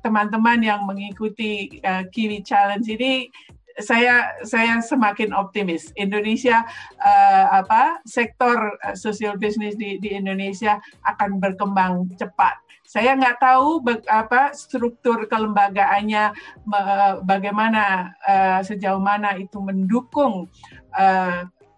[0.00, 3.28] teman-teman uh, yang mengikuti uh, Kiwi Challenge ini
[3.76, 6.64] saya saya semakin optimis Indonesia
[6.96, 12.56] uh, apa sektor uh, sosial bisnis di, di Indonesia akan berkembang cepat.
[12.86, 16.30] Saya nggak tahu apa struktur kelembagaannya
[17.26, 20.46] bagaimana uh, sejauh mana itu mendukung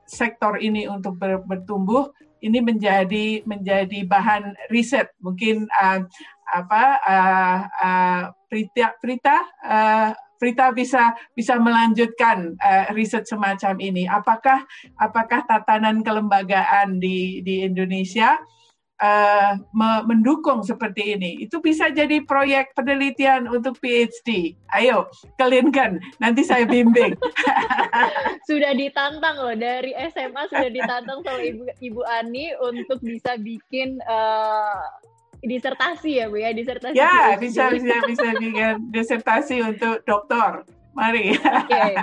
[0.05, 2.13] sektor ini untuk ber, bertumbuh.
[2.39, 6.05] Ini menjadi menjadi bahan riset mungkin uh,
[6.49, 9.43] apa uh, uh, Prita Prita
[10.39, 14.07] Frita bisa bisa melanjutkan uh, riset semacam ini.
[14.07, 14.63] Apakah
[14.95, 18.39] apakah tatanan kelembagaan di di Indonesia
[19.03, 19.59] uh,
[20.07, 21.43] mendukung seperti ini?
[21.43, 24.55] Itu bisa jadi proyek penelitian untuk PhD.
[24.71, 25.99] Ayo, kelinkan.
[26.23, 27.19] Nanti saya bimbing.
[28.49, 34.81] sudah ditantang loh dari SMA sudah ditantang sama Ibu Ibu Ani untuk bisa bikin uh,
[35.43, 36.97] disertasi ya Bu ya, disertasi.
[36.99, 40.67] Ya, bisa bisa bisa bikin disertasi untuk dokter.
[40.99, 41.31] Mari.
[41.31, 41.71] Oke.
[41.71, 41.95] Okay.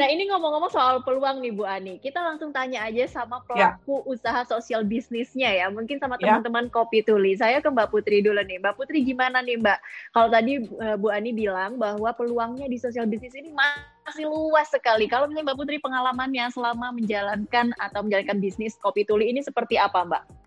[0.00, 3.76] Nah ini ngomong-ngomong soal peluang nih Bu Ani, kita langsung tanya aja sama ya.
[3.76, 4.08] pelaku ya.
[4.08, 6.40] usaha sosial bisnisnya ya, mungkin sama ya.
[6.40, 6.72] teman-teman ya.
[6.72, 7.36] kopi tuli.
[7.36, 8.56] Saya ke Mbak Putri dulu nih.
[8.56, 9.78] Mbak Putri gimana nih Mbak?
[10.16, 15.04] Kalau tadi eh, Bu Ani bilang bahwa peluangnya di sosial bisnis ini masih luas sekali.
[15.12, 20.08] Kalau misalnya Mbak Putri pengalamannya selama menjalankan atau menjalankan bisnis kopi tuli ini seperti apa
[20.08, 20.41] Mbak?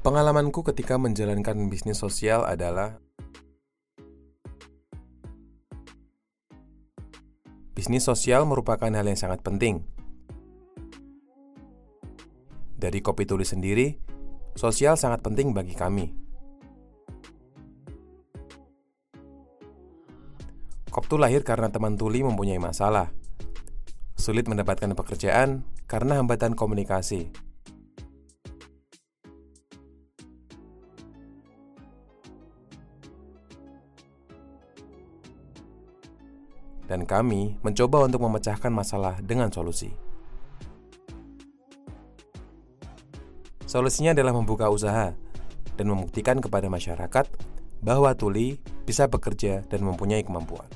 [0.00, 2.96] Pengalamanku ketika menjalankan bisnis sosial adalah
[7.76, 9.80] Bisnis sosial merupakan hal yang sangat penting.
[12.76, 13.92] Dari Kopi Tuli sendiri,
[14.56, 16.12] sosial sangat penting bagi kami.
[20.88, 23.12] Koptu lahir karena teman Tuli mempunyai masalah.
[24.16, 27.49] Sulit mendapatkan pekerjaan karena hambatan komunikasi.
[36.90, 39.94] Dan kami mencoba untuk memecahkan masalah dengan solusi.
[43.62, 45.14] Solusinya adalah membuka usaha
[45.78, 47.30] dan membuktikan kepada masyarakat
[47.78, 50.66] bahwa Tuli bisa bekerja dan mempunyai kemampuan.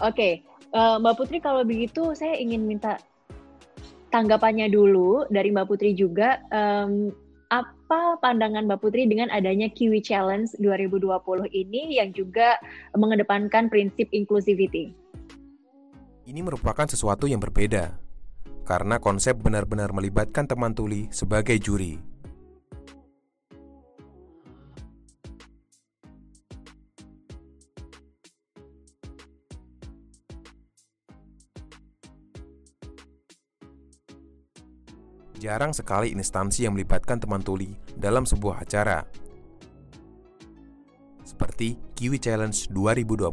[0.00, 0.40] Oke,
[0.72, 2.96] uh, Mbak Putri kalau begitu saya ingin minta
[4.08, 6.40] tanggapannya dulu dari Mbak Putri juga.
[6.48, 7.12] Um,
[7.54, 11.14] apa pandangan Mbak Putri dengan adanya Kiwi Challenge 2020
[11.54, 12.58] ini yang juga
[12.98, 14.90] mengedepankan prinsip inclusivity?
[16.26, 17.94] Ini merupakan sesuatu yang berbeda,
[18.66, 22.13] karena konsep benar-benar melibatkan teman tuli sebagai juri.
[35.44, 39.04] Jarang sekali instansi yang melibatkan teman tuli dalam sebuah acara.
[41.20, 43.28] Seperti Kiwi Challenge 2020.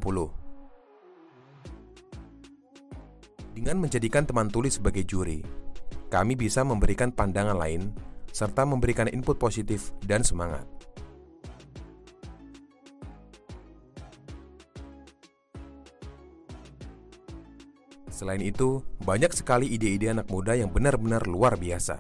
[3.55, 5.39] Dengan menjadikan teman tuli sebagai juri,
[6.11, 7.95] kami bisa memberikan pandangan lain
[8.35, 10.67] serta memberikan input positif dan semangat.
[18.21, 21.97] Selain itu, banyak sekali ide-ide anak muda yang benar-benar luar biasa.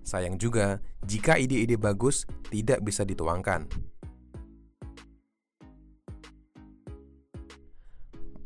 [0.00, 3.68] Sayang juga jika ide-ide bagus tidak bisa dituangkan.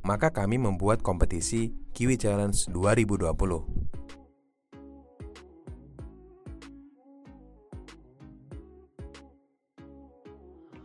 [0.03, 3.90] Maka kami membuat kompetisi Kiwi Challenge 2020.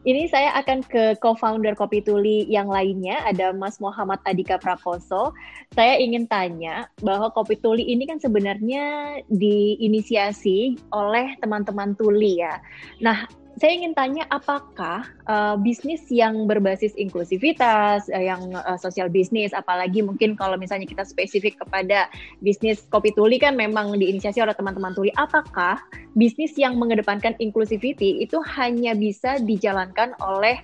[0.05, 5.33] Ini saya akan ke co-founder Kopi Tuli yang lainnya, ada Mas Muhammad Adika Prakoso.
[5.73, 12.61] Saya ingin tanya bahwa Kopi Tuli ini kan sebenarnya diinisiasi oleh teman-teman Tuli ya.
[13.01, 19.55] Nah, saya ingin tanya apakah uh, bisnis yang berbasis inklusivitas, uh, yang uh, sosial bisnis,
[19.55, 22.11] apalagi mungkin kalau misalnya kita spesifik kepada
[22.43, 25.79] bisnis kopi tuli kan memang diinisiasi oleh teman-teman tuli, apakah
[26.19, 30.59] bisnis yang mengedepankan inclusivity itu hanya bisa dijalankan oleh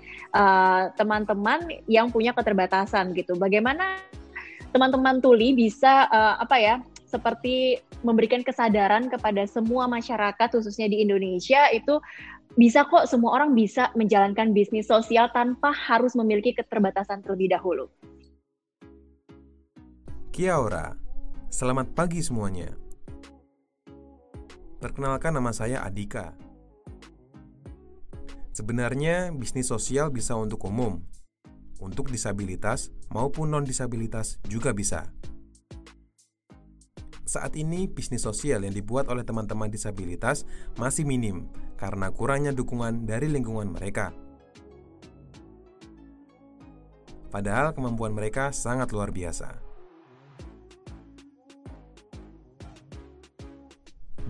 [1.00, 3.40] teman-teman uh, yang punya keterbatasan gitu?
[3.40, 4.04] Bagaimana
[4.76, 6.76] teman-teman tuli bisa uh, apa ya
[7.12, 12.00] seperti memberikan kesadaran kepada semua masyarakat khususnya di Indonesia itu
[12.60, 17.88] bisa kok semua orang bisa menjalankan bisnis sosial tanpa harus memiliki keterbatasan terlebih dahulu.
[20.32, 20.96] Kia ora,
[21.48, 22.72] selamat pagi semuanya.
[24.82, 26.34] Perkenalkan nama saya Adika.
[28.52, 31.00] Sebenarnya bisnis sosial bisa untuk umum,
[31.80, 35.08] untuk disabilitas maupun non-disabilitas juga bisa.
[37.24, 40.44] Saat ini, bisnis sosial yang dibuat oleh teman-teman disabilitas
[40.76, 41.48] masih minim
[41.82, 44.14] karena kurangnya dukungan dari lingkungan mereka.
[47.34, 49.58] Padahal kemampuan mereka sangat luar biasa.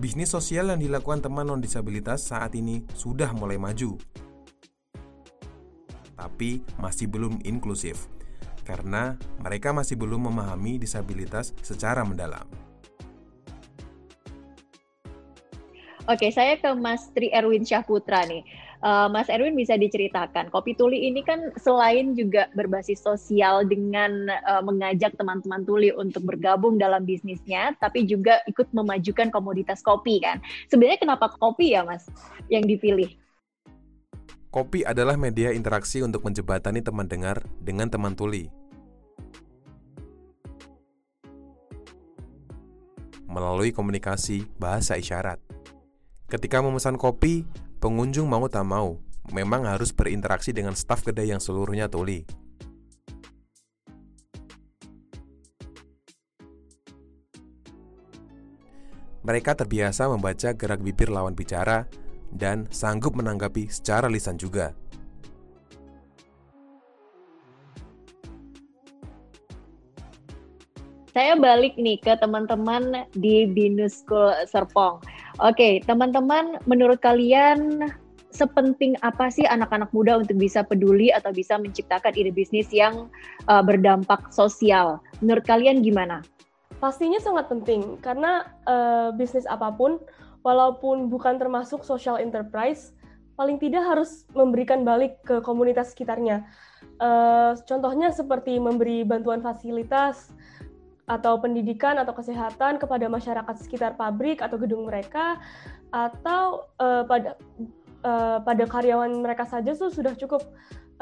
[0.00, 4.00] Bisnis sosial yang dilakukan teman non-disabilitas saat ini sudah mulai maju,
[6.16, 8.10] tapi masih belum inklusif
[8.66, 12.61] karena mereka masih belum memahami disabilitas secara mendalam.
[16.12, 18.44] Oke, saya ke Mas Tri Erwin Syahputra nih.
[18.84, 24.60] Uh, Mas Erwin bisa diceritakan, Kopi Tuli ini kan selain juga berbasis sosial dengan uh,
[24.60, 30.36] mengajak teman-teman Tuli untuk bergabung dalam bisnisnya, tapi juga ikut memajukan komoditas kopi kan.
[30.68, 32.04] Sebenarnya kenapa kopi ya Mas
[32.52, 33.08] yang dipilih?
[34.52, 38.52] Kopi adalah media interaksi untuk menjebatani teman dengar dengan teman tuli.
[43.32, 45.61] Melalui komunikasi bahasa isyarat.
[46.32, 47.44] Ketika memesan kopi,
[47.76, 48.96] pengunjung mau tak mau,
[49.36, 52.24] memang harus berinteraksi dengan staf kedai yang seluruhnya tuli.
[59.20, 61.84] Mereka terbiasa membaca gerak bibir lawan bicara
[62.32, 64.72] dan sanggup menanggapi secara lisan juga.
[71.12, 74.96] Saya balik nih ke teman-teman di Binus School Serpong.
[75.40, 77.88] Oke, teman-teman, menurut kalian
[78.32, 83.08] sepenting apa sih anak-anak muda untuk bisa peduli atau bisa menciptakan ide bisnis yang
[83.48, 85.00] uh, berdampak sosial?
[85.24, 86.20] Menurut kalian gimana?
[86.80, 90.02] Pastinya sangat penting karena uh, bisnis apa pun,
[90.42, 92.92] walaupun bukan termasuk social enterprise,
[93.38, 96.44] paling tidak harus memberikan balik ke komunitas sekitarnya.
[97.00, 100.34] Uh, contohnya seperti memberi bantuan fasilitas,
[101.06, 105.42] atau pendidikan atau kesehatan kepada masyarakat sekitar pabrik atau gedung mereka
[105.90, 107.36] atau uh, pada
[108.06, 110.40] uh, pada karyawan mereka saja tuh sudah cukup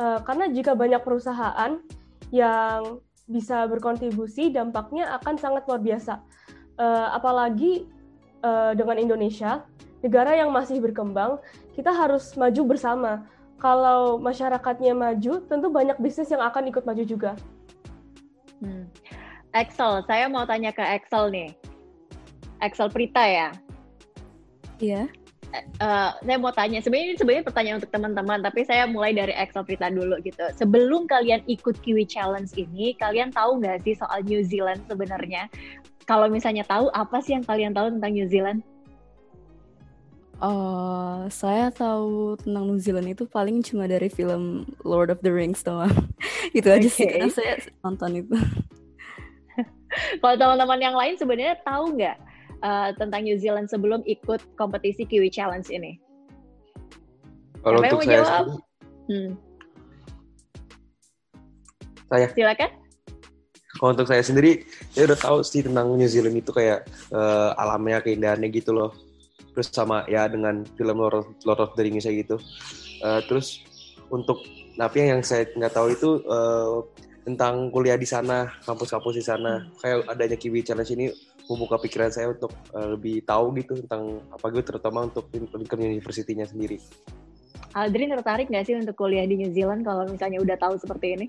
[0.00, 1.78] uh, karena jika banyak perusahaan
[2.32, 6.18] yang bisa berkontribusi dampaknya akan sangat luar biasa
[6.80, 7.86] uh, apalagi
[8.42, 9.62] uh, dengan Indonesia
[10.00, 11.38] negara yang masih berkembang
[11.76, 13.12] kita harus maju bersama
[13.60, 17.36] kalau masyarakatnya maju tentu banyak bisnis yang akan ikut maju juga.
[18.64, 18.88] Hmm.
[19.50, 21.50] Excel, saya mau tanya ke Excel nih.
[22.62, 23.48] Excel Prita ya?
[24.78, 25.10] Iya.
[25.82, 29.66] Uh, saya mau tanya, sebenarnya ini sebenarnya pertanyaan untuk teman-teman, tapi saya mulai dari Excel
[29.66, 30.38] Prita dulu gitu.
[30.54, 35.50] Sebelum kalian ikut Kiwi Challenge ini, kalian tahu nggak sih soal New Zealand sebenarnya?
[36.06, 38.62] Kalau misalnya tahu, apa sih yang kalian tahu tentang New Zealand?
[40.40, 45.66] Uh, saya tahu tentang New Zealand itu paling cuma dari film Lord of the Rings
[45.66, 45.92] doang.
[46.56, 46.94] itu aja okay.
[46.94, 48.38] sih karena saya nonton itu.
[50.22, 52.16] Kalau teman-teman yang lain sebenarnya tahu nggak
[52.62, 55.98] uh, tentang New Zealand sebelum ikut kompetisi Kiwi Challenge ini?
[57.60, 58.44] Kalau untuk saya jawab?
[59.10, 59.30] Hmm.
[62.10, 62.26] Saya.
[62.32, 62.70] Silakan.
[63.80, 66.84] Kalau untuk saya sendiri, saya udah tahu sih tentang New Zealand itu kayak
[67.14, 68.90] uh, alamnya, keindahannya gitu loh.
[69.54, 72.36] Terus sama ya dengan film Lord of, Lord of the Rings gitu.
[73.00, 73.64] Uh, terus
[74.10, 74.42] untuk
[74.76, 76.82] tapi yang saya nggak tahu itu uh,
[77.24, 79.64] tentang kuliah di sana, kampus-kampus di sana.
[79.64, 79.76] Hmm.
[79.80, 81.06] Kayak adanya Kiwi Challenge ini
[81.50, 86.46] membuka pikiran saya untuk uh, lebih tahu gitu tentang apa gitu terutama untuk Lincoln University-nya
[86.46, 86.78] sendiri.
[87.74, 91.26] Aldrin tertarik nggak sih untuk kuliah di New Zealand kalau misalnya udah tahu seperti ini?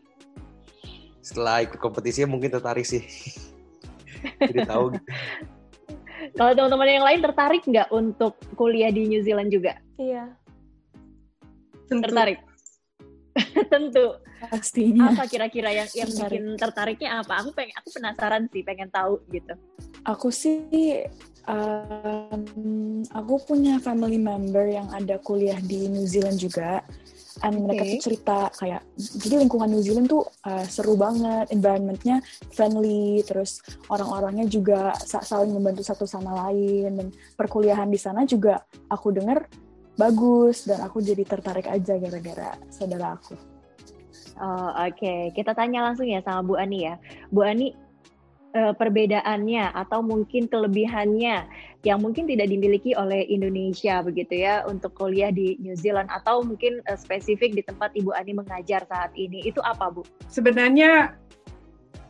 [1.21, 3.01] Setelah ikut kompetisi mungkin tertarik sih.
[4.49, 5.05] Jadi tahu gitu.
[6.37, 9.81] Kalau teman-teman yang lain tertarik nggak untuk kuliah di New Zealand juga?
[9.97, 10.29] Iya.
[11.89, 12.07] Tentu.
[12.07, 12.39] Tertarik.
[13.73, 14.05] Tentu.
[14.49, 15.13] Pastinya.
[15.13, 17.45] Apa kira-kira yang yang bikin tertariknya apa?
[17.45, 19.53] Aku pengen aku penasaran sih, pengen tahu gitu.
[20.01, 21.05] Aku sih
[21.45, 26.81] um, aku punya family member yang ada kuliah di New Zealand juga.
[27.41, 27.63] And okay.
[27.63, 32.19] mereka tuh cerita kayak jadi lingkungan New Zealand tuh uh, seru banget, environmentnya
[32.51, 37.07] friendly, terus orang-orangnya juga saling membantu satu sama lain dan
[37.39, 38.61] perkuliahan di sana juga
[38.91, 39.47] aku dengar
[39.95, 43.50] bagus dan aku jadi tertarik aja gara-gara saudara aku.
[44.41, 45.21] Oh, Oke, okay.
[45.37, 46.97] kita tanya langsung ya sama Bu Ani ya.
[47.29, 47.77] Bu Ani,
[48.57, 51.45] uh, perbedaannya atau mungkin kelebihannya
[51.81, 56.83] yang mungkin tidak dimiliki oleh Indonesia begitu ya untuk kuliah di New Zealand atau mungkin
[56.89, 60.01] uh, spesifik di tempat Ibu Ani mengajar saat ini itu apa Bu?
[60.25, 61.15] Sebenarnya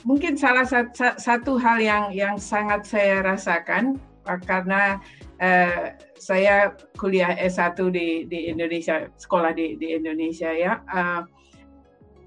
[0.03, 5.03] mungkin salah satu, satu hal yang yang sangat saya rasakan uh, karena
[5.39, 10.81] uh, saya kuliah S1 di di Indonesia sekolah di di Indonesia ya.
[10.89, 11.23] Uh,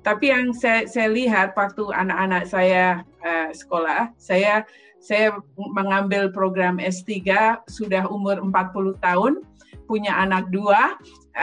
[0.04, 4.68] tapi yang saya, saya lihat waktu anak-anak saya uh, sekolah, saya
[5.00, 7.24] saya mengambil program S3
[7.68, 9.40] sudah umur 40 tahun,
[9.88, 10.96] punya anak dua,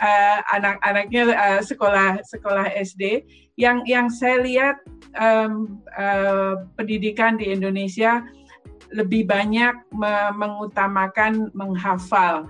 [0.00, 3.24] uh, anak-anaknya uh, sekolah sekolah SD.
[3.60, 4.76] Yang yang saya lihat
[5.20, 8.24] um, uh, pendidikan di Indonesia
[8.92, 12.48] lebih banyak me mengutamakan menghafal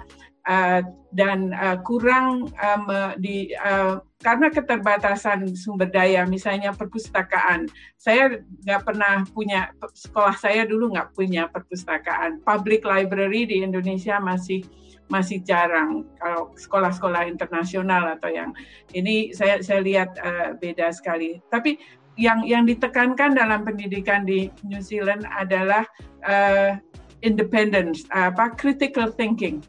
[0.49, 0.81] uh,
[1.13, 7.67] dan uh, kurang uh, di uh, karena keterbatasan sumber daya, misalnya perpustakaan.
[7.99, 12.39] Saya nggak pernah punya, sekolah saya dulu nggak punya perpustakaan.
[12.47, 14.63] Public library di Indonesia masih
[15.11, 18.55] masih jarang kalau sekolah-sekolah internasional atau yang
[18.97, 21.43] ini saya saya lihat uh, beda sekali.
[21.51, 21.77] Tapi
[22.17, 25.83] yang yang ditekankan dalam pendidikan di New Zealand adalah
[26.25, 26.79] uh,
[27.27, 29.61] independence, apa critical thinking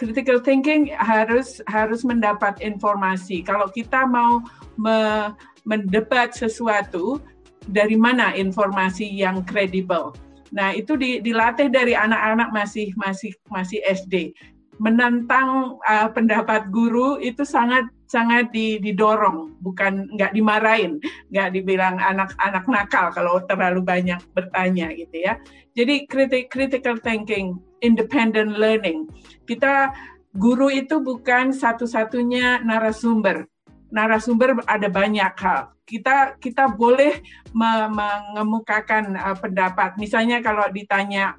[0.00, 3.44] critical thinking harus harus mendapat informasi.
[3.44, 4.40] Kalau kita mau
[4.80, 5.28] me,
[5.68, 7.20] mendebat sesuatu,
[7.68, 10.16] dari mana informasi yang kredibel?
[10.56, 14.32] Nah, itu di, dilatih dari anak-anak masih masih masih SD.
[14.80, 20.98] Menantang uh, pendapat guru itu sangat sangat didorong, bukan nggak dimarahin,
[21.30, 25.38] nggak dibilang anak-anak nakal kalau terlalu banyak bertanya gitu ya.
[25.78, 26.10] Jadi
[26.50, 29.06] critical thinking independent learning.
[29.46, 29.94] Kita
[30.34, 33.46] guru itu bukan satu-satunya narasumber.
[33.94, 35.70] Narasumber ada banyak hal.
[35.86, 37.22] Kita kita boleh
[37.54, 39.94] mengemukakan uh, pendapat.
[40.02, 41.38] Misalnya kalau ditanya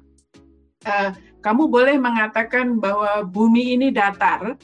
[0.88, 1.12] uh,
[1.44, 4.56] kamu boleh mengatakan bahwa bumi ini datar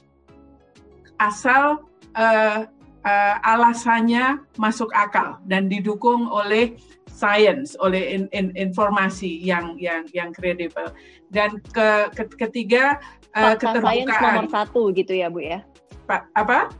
[1.18, 2.68] asal uh,
[3.04, 6.76] uh, alasannya masuk akal dan didukung oleh
[7.10, 10.94] science, oleh in, in, informasi yang yang yang kredibel.
[11.28, 13.02] Dan ke, ke ketiga
[13.34, 14.06] uh, keterbukaan.
[14.06, 15.60] Science nomor satu gitu ya bu ya?
[16.06, 16.70] Pak apa?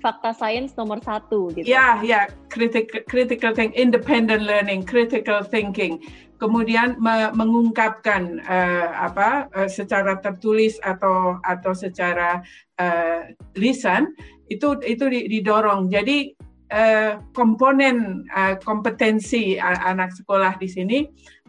[0.00, 1.66] Fakta sains nomor satu gitu.
[1.66, 5.98] Ya ya critical critical thinking, independent learning, critical thinking.
[6.36, 12.44] Kemudian me mengungkapkan uh, apa uh, secara tertulis atau atau secara
[12.76, 14.12] uh, lisan
[14.48, 15.90] itu itu didorong.
[15.90, 16.34] Jadi
[16.72, 20.98] uh, komponen uh, kompetensi anak sekolah di sini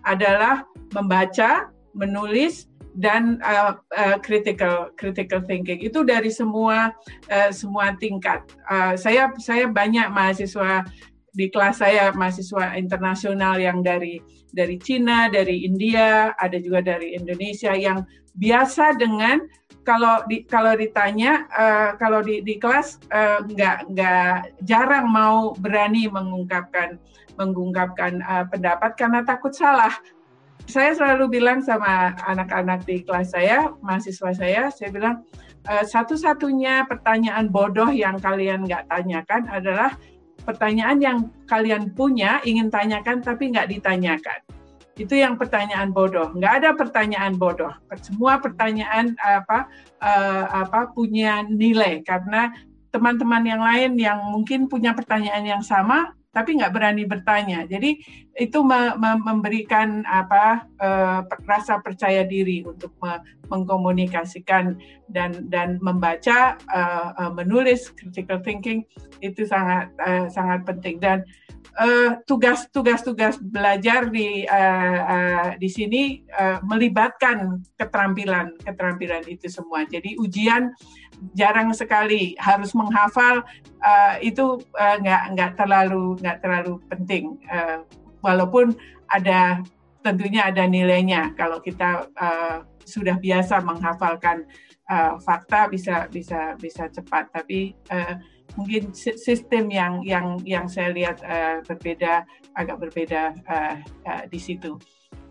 [0.05, 6.89] adalah membaca, menulis dan uh, uh, critical critical thinking itu dari semua
[7.29, 8.41] uh, semua tingkat.
[8.65, 10.85] Uh, saya saya banyak mahasiswa
[11.37, 14.17] di kelas saya mahasiswa internasional yang dari
[14.49, 18.01] dari Cina, dari India, ada juga dari Indonesia yang
[18.33, 19.45] biasa dengan
[19.87, 26.11] kalau di kalau ditanya uh, kalau di di kelas uh, nggak nggak jarang mau berani
[26.11, 26.99] mengungkapkan
[27.39, 29.95] mengungkapkan uh, pendapat karena takut salah.
[30.67, 35.23] Saya selalu bilang sama anak-anak di kelas saya, mahasiswa saya, saya bilang
[35.71, 39.95] uh, satu-satunya pertanyaan bodoh yang kalian nggak tanyakan adalah
[40.43, 41.17] pertanyaan yang
[41.47, 44.39] kalian punya ingin tanyakan tapi nggak ditanyakan
[44.97, 46.33] itu yang pertanyaan bodoh.
[46.33, 47.71] Nggak ada pertanyaan bodoh.
[48.01, 49.69] Semua pertanyaan apa
[50.01, 52.51] uh, apa punya nilai karena
[52.89, 57.65] teman-teman yang lain yang mungkin punya pertanyaan yang sama tapi nggak berani bertanya.
[57.65, 57.97] Jadi
[58.37, 63.17] itu me me memberikan apa uh, rasa percaya diri untuk me
[63.47, 64.75] mengkomunikasikan
[65.09, 68.85] dan dan membaca, uh, uh, menulis critical thinking
[69.23, 71.25] itu sangat uh, sangat penting dan
[72.25, 79.85] tugas-tugas-tugas uh, belajar di uh, uh, di sini uh, melibatkan keterampilan keterampilan itu semua.
[79.85, 80.73] Jadi ujian
[81.37, 83.45] jarang sekali harus menghafal
[83.85, 87.37] uh, itu nggak uh, nggak terlalu nggak terlalu penting.
[87.45, 87.85] Uh,
[88.25, 88.73] walaupun
[89.13, 89.61] ada
[90.01, 94.49] tentunya ada nilainya kalau kita uh, sudah biasa menghafalkan
[94.89, 97.29] uh, fakta bisa bisa bisa cepat.
[97.29, 98.17] Tapi uh,
[98.57, 102.25] mungkin sistem yang yang yang saya lihat uh, berbeda
[102.57, 103.77] agak berbeda uh,
[104.09, 104.75] uh, di situ.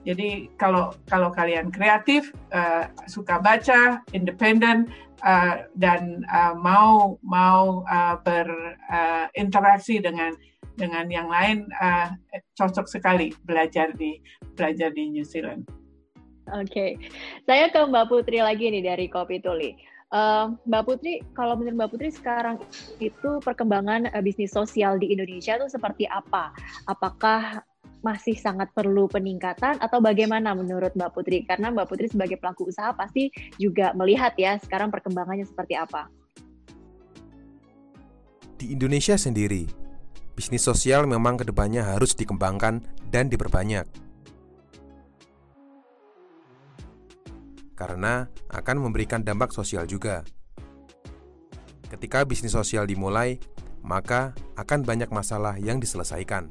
[0.07, 4.87] Jadi kalau kalau kalian kreatif, uh, suka baca, independen
[5.27, 10.33] uh, dan uh, mau mau uh, berinteraksi uh, dengan
[10.79, 12.15] dengan yang lain, uh,
[12.55, 14.23] cocok sekali belajar di
[14.55, 15.67] belajar di New Zealand.
[16.55, 16.91] Oke, okay.
[17.43, 19.75] saya ke Mbak Putri lagi nih dari Kopi Tuli.
[20.07, 22.63] Uh, Mbak Putri, kalau menurut Mbak Putri sekarang
[23.03, 26.55] itu perkembangan uh, bisnis sosial di Indonesia itu seperti apa?
[26.87, 27.67] Apakah
[28.07, 31.43] masih sangat perlu peningkatan atau bagaimana menurut Mbak Putri?
[31.43, 36.07] Karena Mbak Putri sebagai pelaku usaha pasti juga melihat ya sekarang perkembangannya seperti apa.
[38.63, 39.67] Di Indonesia sendiri,
[40.39, 42.79] bisnis sosial memang ke depannya harus dikembangkan
[43.11, 44.06] dan diperbanyak.
[47.77, 50.25] Karena akan memberikan dampak sosial juga.
[51.87, 53.39] Ketika bisnis sosial dimulai,
[53.85, 56.51] maka akan banyak masalah yang diselesaikan.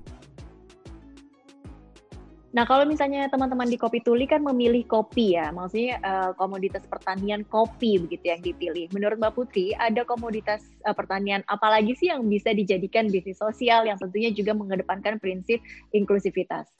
[2.56, 7.44] Nah, kalau misalnya teman-teman di Kopi Tuli kan memilih kopi ya, maksudnya uh, komoditas pertanian
[7.44, 8.88] kopi begitu yang dipilih.
[8.96, 14.00] Menurut Mbak Putri, ada komoditas uh, pertanian apalagi sih yang bisa dijadikan bisnis sosial yang
[14.00, 15.60] tentunya juga mengedepankan prinsip
[15.92, 16.72] inklusivitas?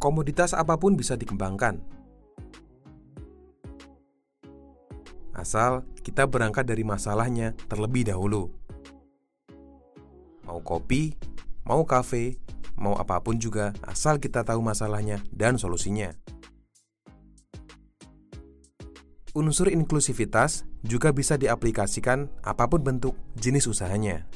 [0.00, 1.76] Komoditas apa pun bisa dikembangkan.
[5.36, 8.48] Asal kita berangkat dari masalahnya terlebih dahulu.
[10.48, 11.14] Mau kopi,
[11.62, 12.40] mau kafe,
[12.74, 16.16] mau apa pun juga, asal kita tahu masalahnya dan solusinya.
[19.30, 24.26] Unsur inklusivitas juga bisa diaplikasikan apa pun bentuk jenis usahanya.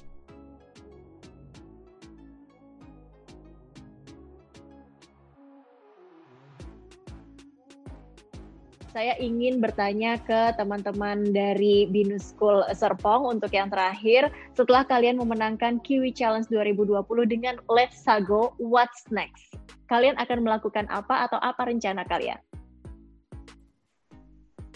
[8.94, 14.30] Saya ingin bertanya ke teman-teman dari Binus School Serpong untuk yang terakhir.
[14.54, 19.58] Setelah kalian memenangkan Kiwi Challenge 2020 dengan Let's Sago, what's next?
[19.90, 22.38] Kalian akan melakukan apa atau apa rencana kalian?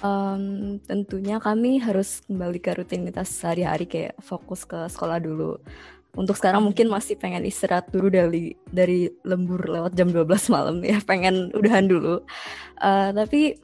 [0.03, 5.63] Um, tentunya kami harus kembali ke rutinitas sehari-hari kayak fokus ke sekolah dulu.
[6.19, 10.99] Untuk sekarang mungkin masih pengen istirahat dulu dari dari lembur lewat jam 12 malam ya,
[11.11, 12.27] pengen udahan dulu.
[12.83, 13.55] Uh, tapi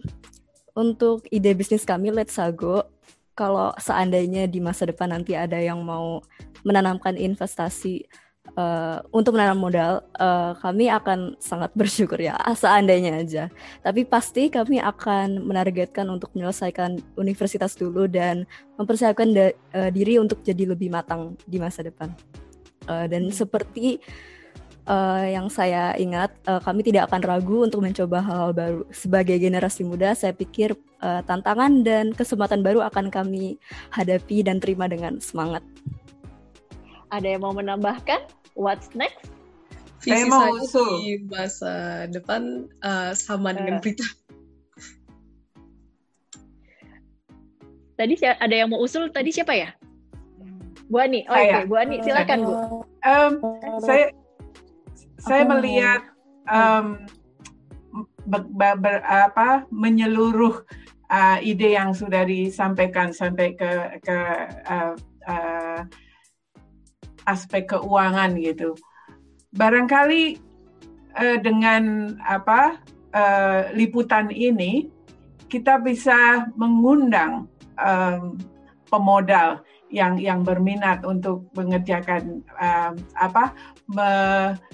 [0.74, 2.90] untuk ide bisnis kami Let's Sago,
[3.34, 6.22] kalau seandainya di masa depan nanti ada yang mau
[6.62, 8.06] menanamkan investasi
[8.54, 13.44] uh, untuk menanam modal, uh, kami akan sangat bersyukur ya, seandainya aja.
[13.82, 18.46] Tapi pasti kami akan menargetkan untuk menyelesaikan universitas dulu dan
[18.78, 19.30] mempersiapkan
[19.74, 22.10] uh, diri untuk jadi lebih matang di masa depan.
[22.84, 23.34] Uh, dan hmm.
[23.34, 23.96] seperti
[24.88, 28.80] uh, yang saya ingat, uh, kami tidak akan ragu untuk mencoba hal-hal baru.
[28.92, 33.56] Sebagai generasi muda, saya pikir uh, tantangan dan kesempatan baru akan kami
[33.92, 35.64] hadapi dan terima dengan semangat.
[37.12, 38.26] Ada yang mau menambahkan?
[38.54, 39.30] What's next?
[40.04, 41.00] Visi saya mau usul.
[41.00, 43.54] di masa depan uh, sama uh.
[43.56, 44.04] dengan Prita.
[47.94, 49.70] Tadi ada yang mau usul, tadi siapa ya?
[50.90, 51.62] Bu Ani, oh, oke, okay.
[51.64, 52.52] Bu Ani, silakan Bu.
[53.06, 53.32] Um,
[53.80, 54.12] saya
[55.24, 56.04] saya melihat
[56.48, 57.00] um,
[58.28, 60.64] ber, ber, apa, menyeluruh
[61.08, 63.72] uh, ide yang sudah disampaikan sampai ke
[64.04, 64.18] ke
[64.68, 64.94] uh,
[65.28, 65.80] uh,
[67.24, 68.76] aspek keuangan gitu.
[69.56, 70.36] Barangkali
[71.16, 72.80] uh, dengan apa
[73.16, 74.92] uh, liputan ini
[75.48, 77.46] kita bisa mengundang
[77.78, 78.36] um,
[78.90, 79.62] pemodal
[79.94, 83.54] yang yang berminat untuk mengerjakan uh, apa
[83.86, 84.10] me,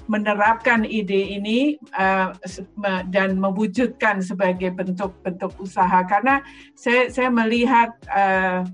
[0.08, 2.32] menerapkan ide ini uh,
[2.80, 6.40] me, dan mewujudkan sebagai bentuk-bentuk usaha karena
[6.72, 8.64] saya saya melihat uh,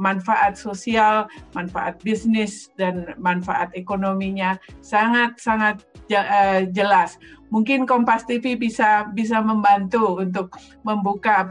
[0.00, 5.84] manfaat sosial, manfaat bisnis dan manfaat ekonominya sangat sangat
[6.72, 7.20] jelas
[7.52, 11.44] mungkin Kompas TV bisa bisa membantu untuk membuka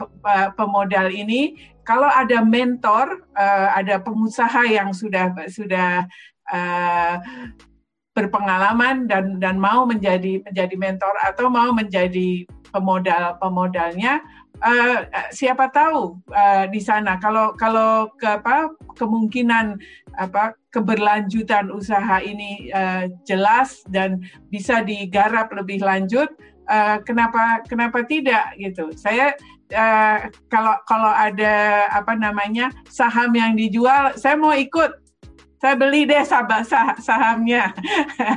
[0.57, 1.53] pemodal ini.
[1.81, 6.05] Kalau ada mentor, uh, ada pengusaha yang sudah sudah
[6.51, 7.15] uh,
[8.11, 14.19] berpengalaman dan dan mau menjadi menjadi mentor atau mau menjadi pemodal pemodalnya
[14.61, 17.17] uh, siapa tahu uh, di sana.
[17.17, 19.79] Kalau kalau ke apa kemungkinan
[20.19, 24.19] apa keberlanjutan usaha ini uh, jelas dan
[24.51, 26.27] bisa digarap lebih lanjut
[26.67, 28.91] uh, kenapa kenapa tidak gitu.
[28.95, 29.35] Saya
[29.71, 34.99] uh, kalau kalau ada apa namanya saham yang dijual saya mau ikut.
[35.61, 36.65] Saya beli deh saham
[36.97, 37.69] sahamnya.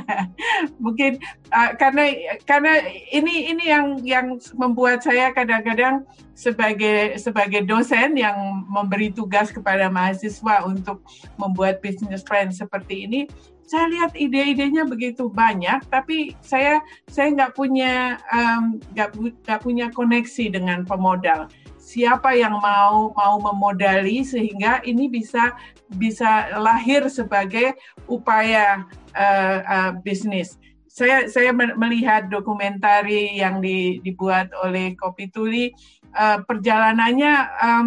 [0.83, 1.17] Mungkin
[1.49, 6.05] uh, karena karena ini ini yang yang membuat saya kadang-kadang
[6.37, 8.37] sebagai sebagai dosen yang
[8.69, 11.01] memberi tugas kepada mahasiswa untuk
[11.41, 13.25] membuat business plan seperti ini
[13.65, 18.21] saya lihat ide-idenya begitu banyak tapi saya saya nggak punya
[18.93, 21.49] nggak um, punya koneksi dengan pemodal
[21.85, 25.53] siapa yang mau mau memodali sehingga ini bisa
[25.93, 27.77] bisa lahir sebagai
[28.09, 30.57] upaya uh, uh, bisnis.
[30.89, 35.69] Saya saya melihat dokumentari yang di, dibuat oleh Kopi Tuli
[36.17, 37.85] uh, perjalanannya um,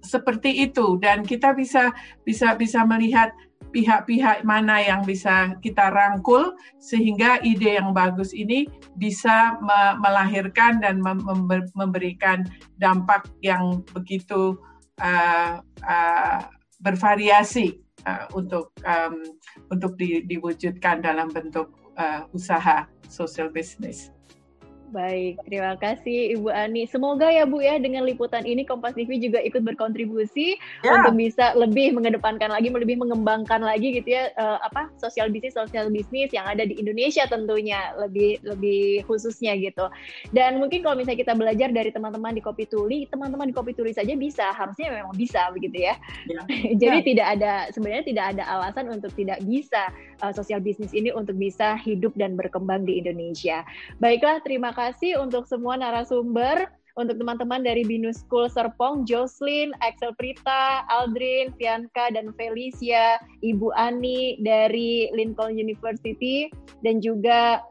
[0.00, 1.92] seperti itu dan kita bisa
[2.24, 3.30] bisa bisa melihat
[3.72, 8.68] pihak-pihak mana yang bisa kita rangkul sehingga ide yang bagus ini
[9.00, 11.18] bisa me melahirkan dan mem
[11.72, 12.44] memberikan
[12.76, 14.60] dampak yang begitu
[15.00, 16.38] uh, uh,
[16.84, 19.24] bervariasi uh, untuk um,
[19.72, 24.12] untuk di, diwujudkan dalam bentuk uh, usaha social business.
[24.92, 26.84] Baik, terima kasih Ibu Ani.
[26.84, 31.00] Semoga ya Bu ya dengan liputan ini Kompas TV juga ikut berkontribusi ya.
[31.00, 35.88] untuk bisa lebih mengedepankan lagi, lebih mengembangkan lagi gitu ya uh, apa sosial bisnis sosial
[35.88, 39.88] bisnis yang ada di Indonesia tentunya lebih lebih khususnya gitu.
[40.28, 43.96] Dan mungkin kalau misalnya kita belajar dari teman-teman di Kopi Tuli, teman-teman di Kopi Tuli
[43.96, 45.96] saja bisa, harusnya memang bisa begitu ya.
[46.28, 46.44] ya.
[46.84, 47.06] Jadi ya.
[47.08, 49.88] tidak ada sebenarnya tidak ada alasan untuk tidak bisa
[50.22, 53.66] uh, sosial bisnis ini untuk bisa hidup dan berkembang di Indonesia.
[53.98, 60.84] Baiklah, terima kasih untuk semua narasumber, untuk teman-teman dari Binus School Serpong, Jocelyn, Axel Prita,
[60.92, 66.52] Aldrin, Fianka, dan Felicia, Ibu Ani dari Lincoln University,
[66.84, 67.64] dan juga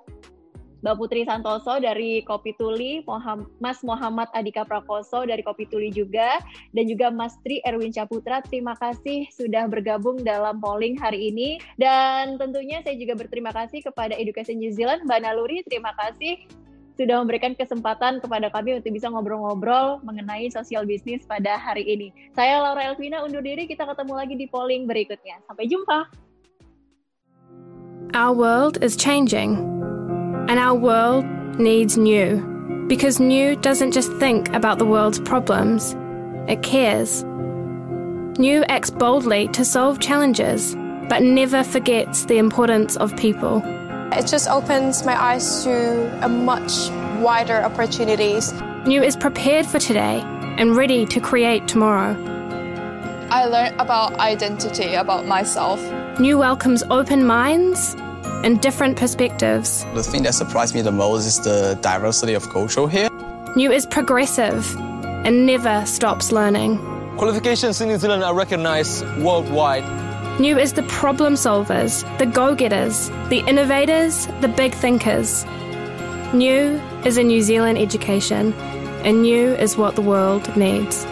[0.82, 3.06] Mbak Putri Santoso dari Kopi Tuli,
[3.62, 6.42] Mas Muhammad Adika Prakoso dari Kopi Tuli juga,
[6.74, 8.42] dan juga Mas Tri Erwin Caputra.
[8.42, 11.62] Terima kasih sudah bergabung dalam polling hari ini.
[11.78, 16.42] Dan tentunya saya juga berterima kasih kepada Education New Zealand, Mbak Naluri, terima kasih
[17.00, 22.14] sudah memberikan kesempatan kepada kami untuk bisa ngobrol-ngobrol mengenai sosial bisnis pada hari ini.
[22.38, 25.42] Saya Laura Elvina undur diri, kita ketemu lagi di polling berikutnya.
[25.50, 26.10] Sampai jumpa.
[28.12, 29.56] Our world is changing,
[30.52, 31.24] and our world
[31.58, 32.36] needs new.
[32.90, 35.96] Because new doesn't just think about the world's problems,
[36.50, 37.24] it cares.
[38.38, 40.76] New acts boldly to solve challenges,
[41.08, 43.62] but never forgets the importance of people.
[44.12, 46.90] It just opens my eyes to a much
[47.22, 48.52] wider opportunities.
[48.86, 50.20] New is prepared for today
[50.58, 52.12] and ready to create tomorrow.
[53.30, 55.80] I learned about identity, about myself.
[56.20, 57.96] New welcomes open minds
[58.44, 59.86] and different perspectives.
[59.94, 63.10] The thing that surprised me the most is the diversity of culture here.
[63.56, 64.76] New is progressive
[65.26, 66.78] and never stops learning.
[67.18, 69.84] Qualifications in New Zealand are recognized worldwide
[70.40, 75.46] New is the problem solvers, the go getters, the innovators, the big thinkers.
[76.34, 78.54] New is a New Zealand education,
[79.04, 81.06] and new is what the world needs.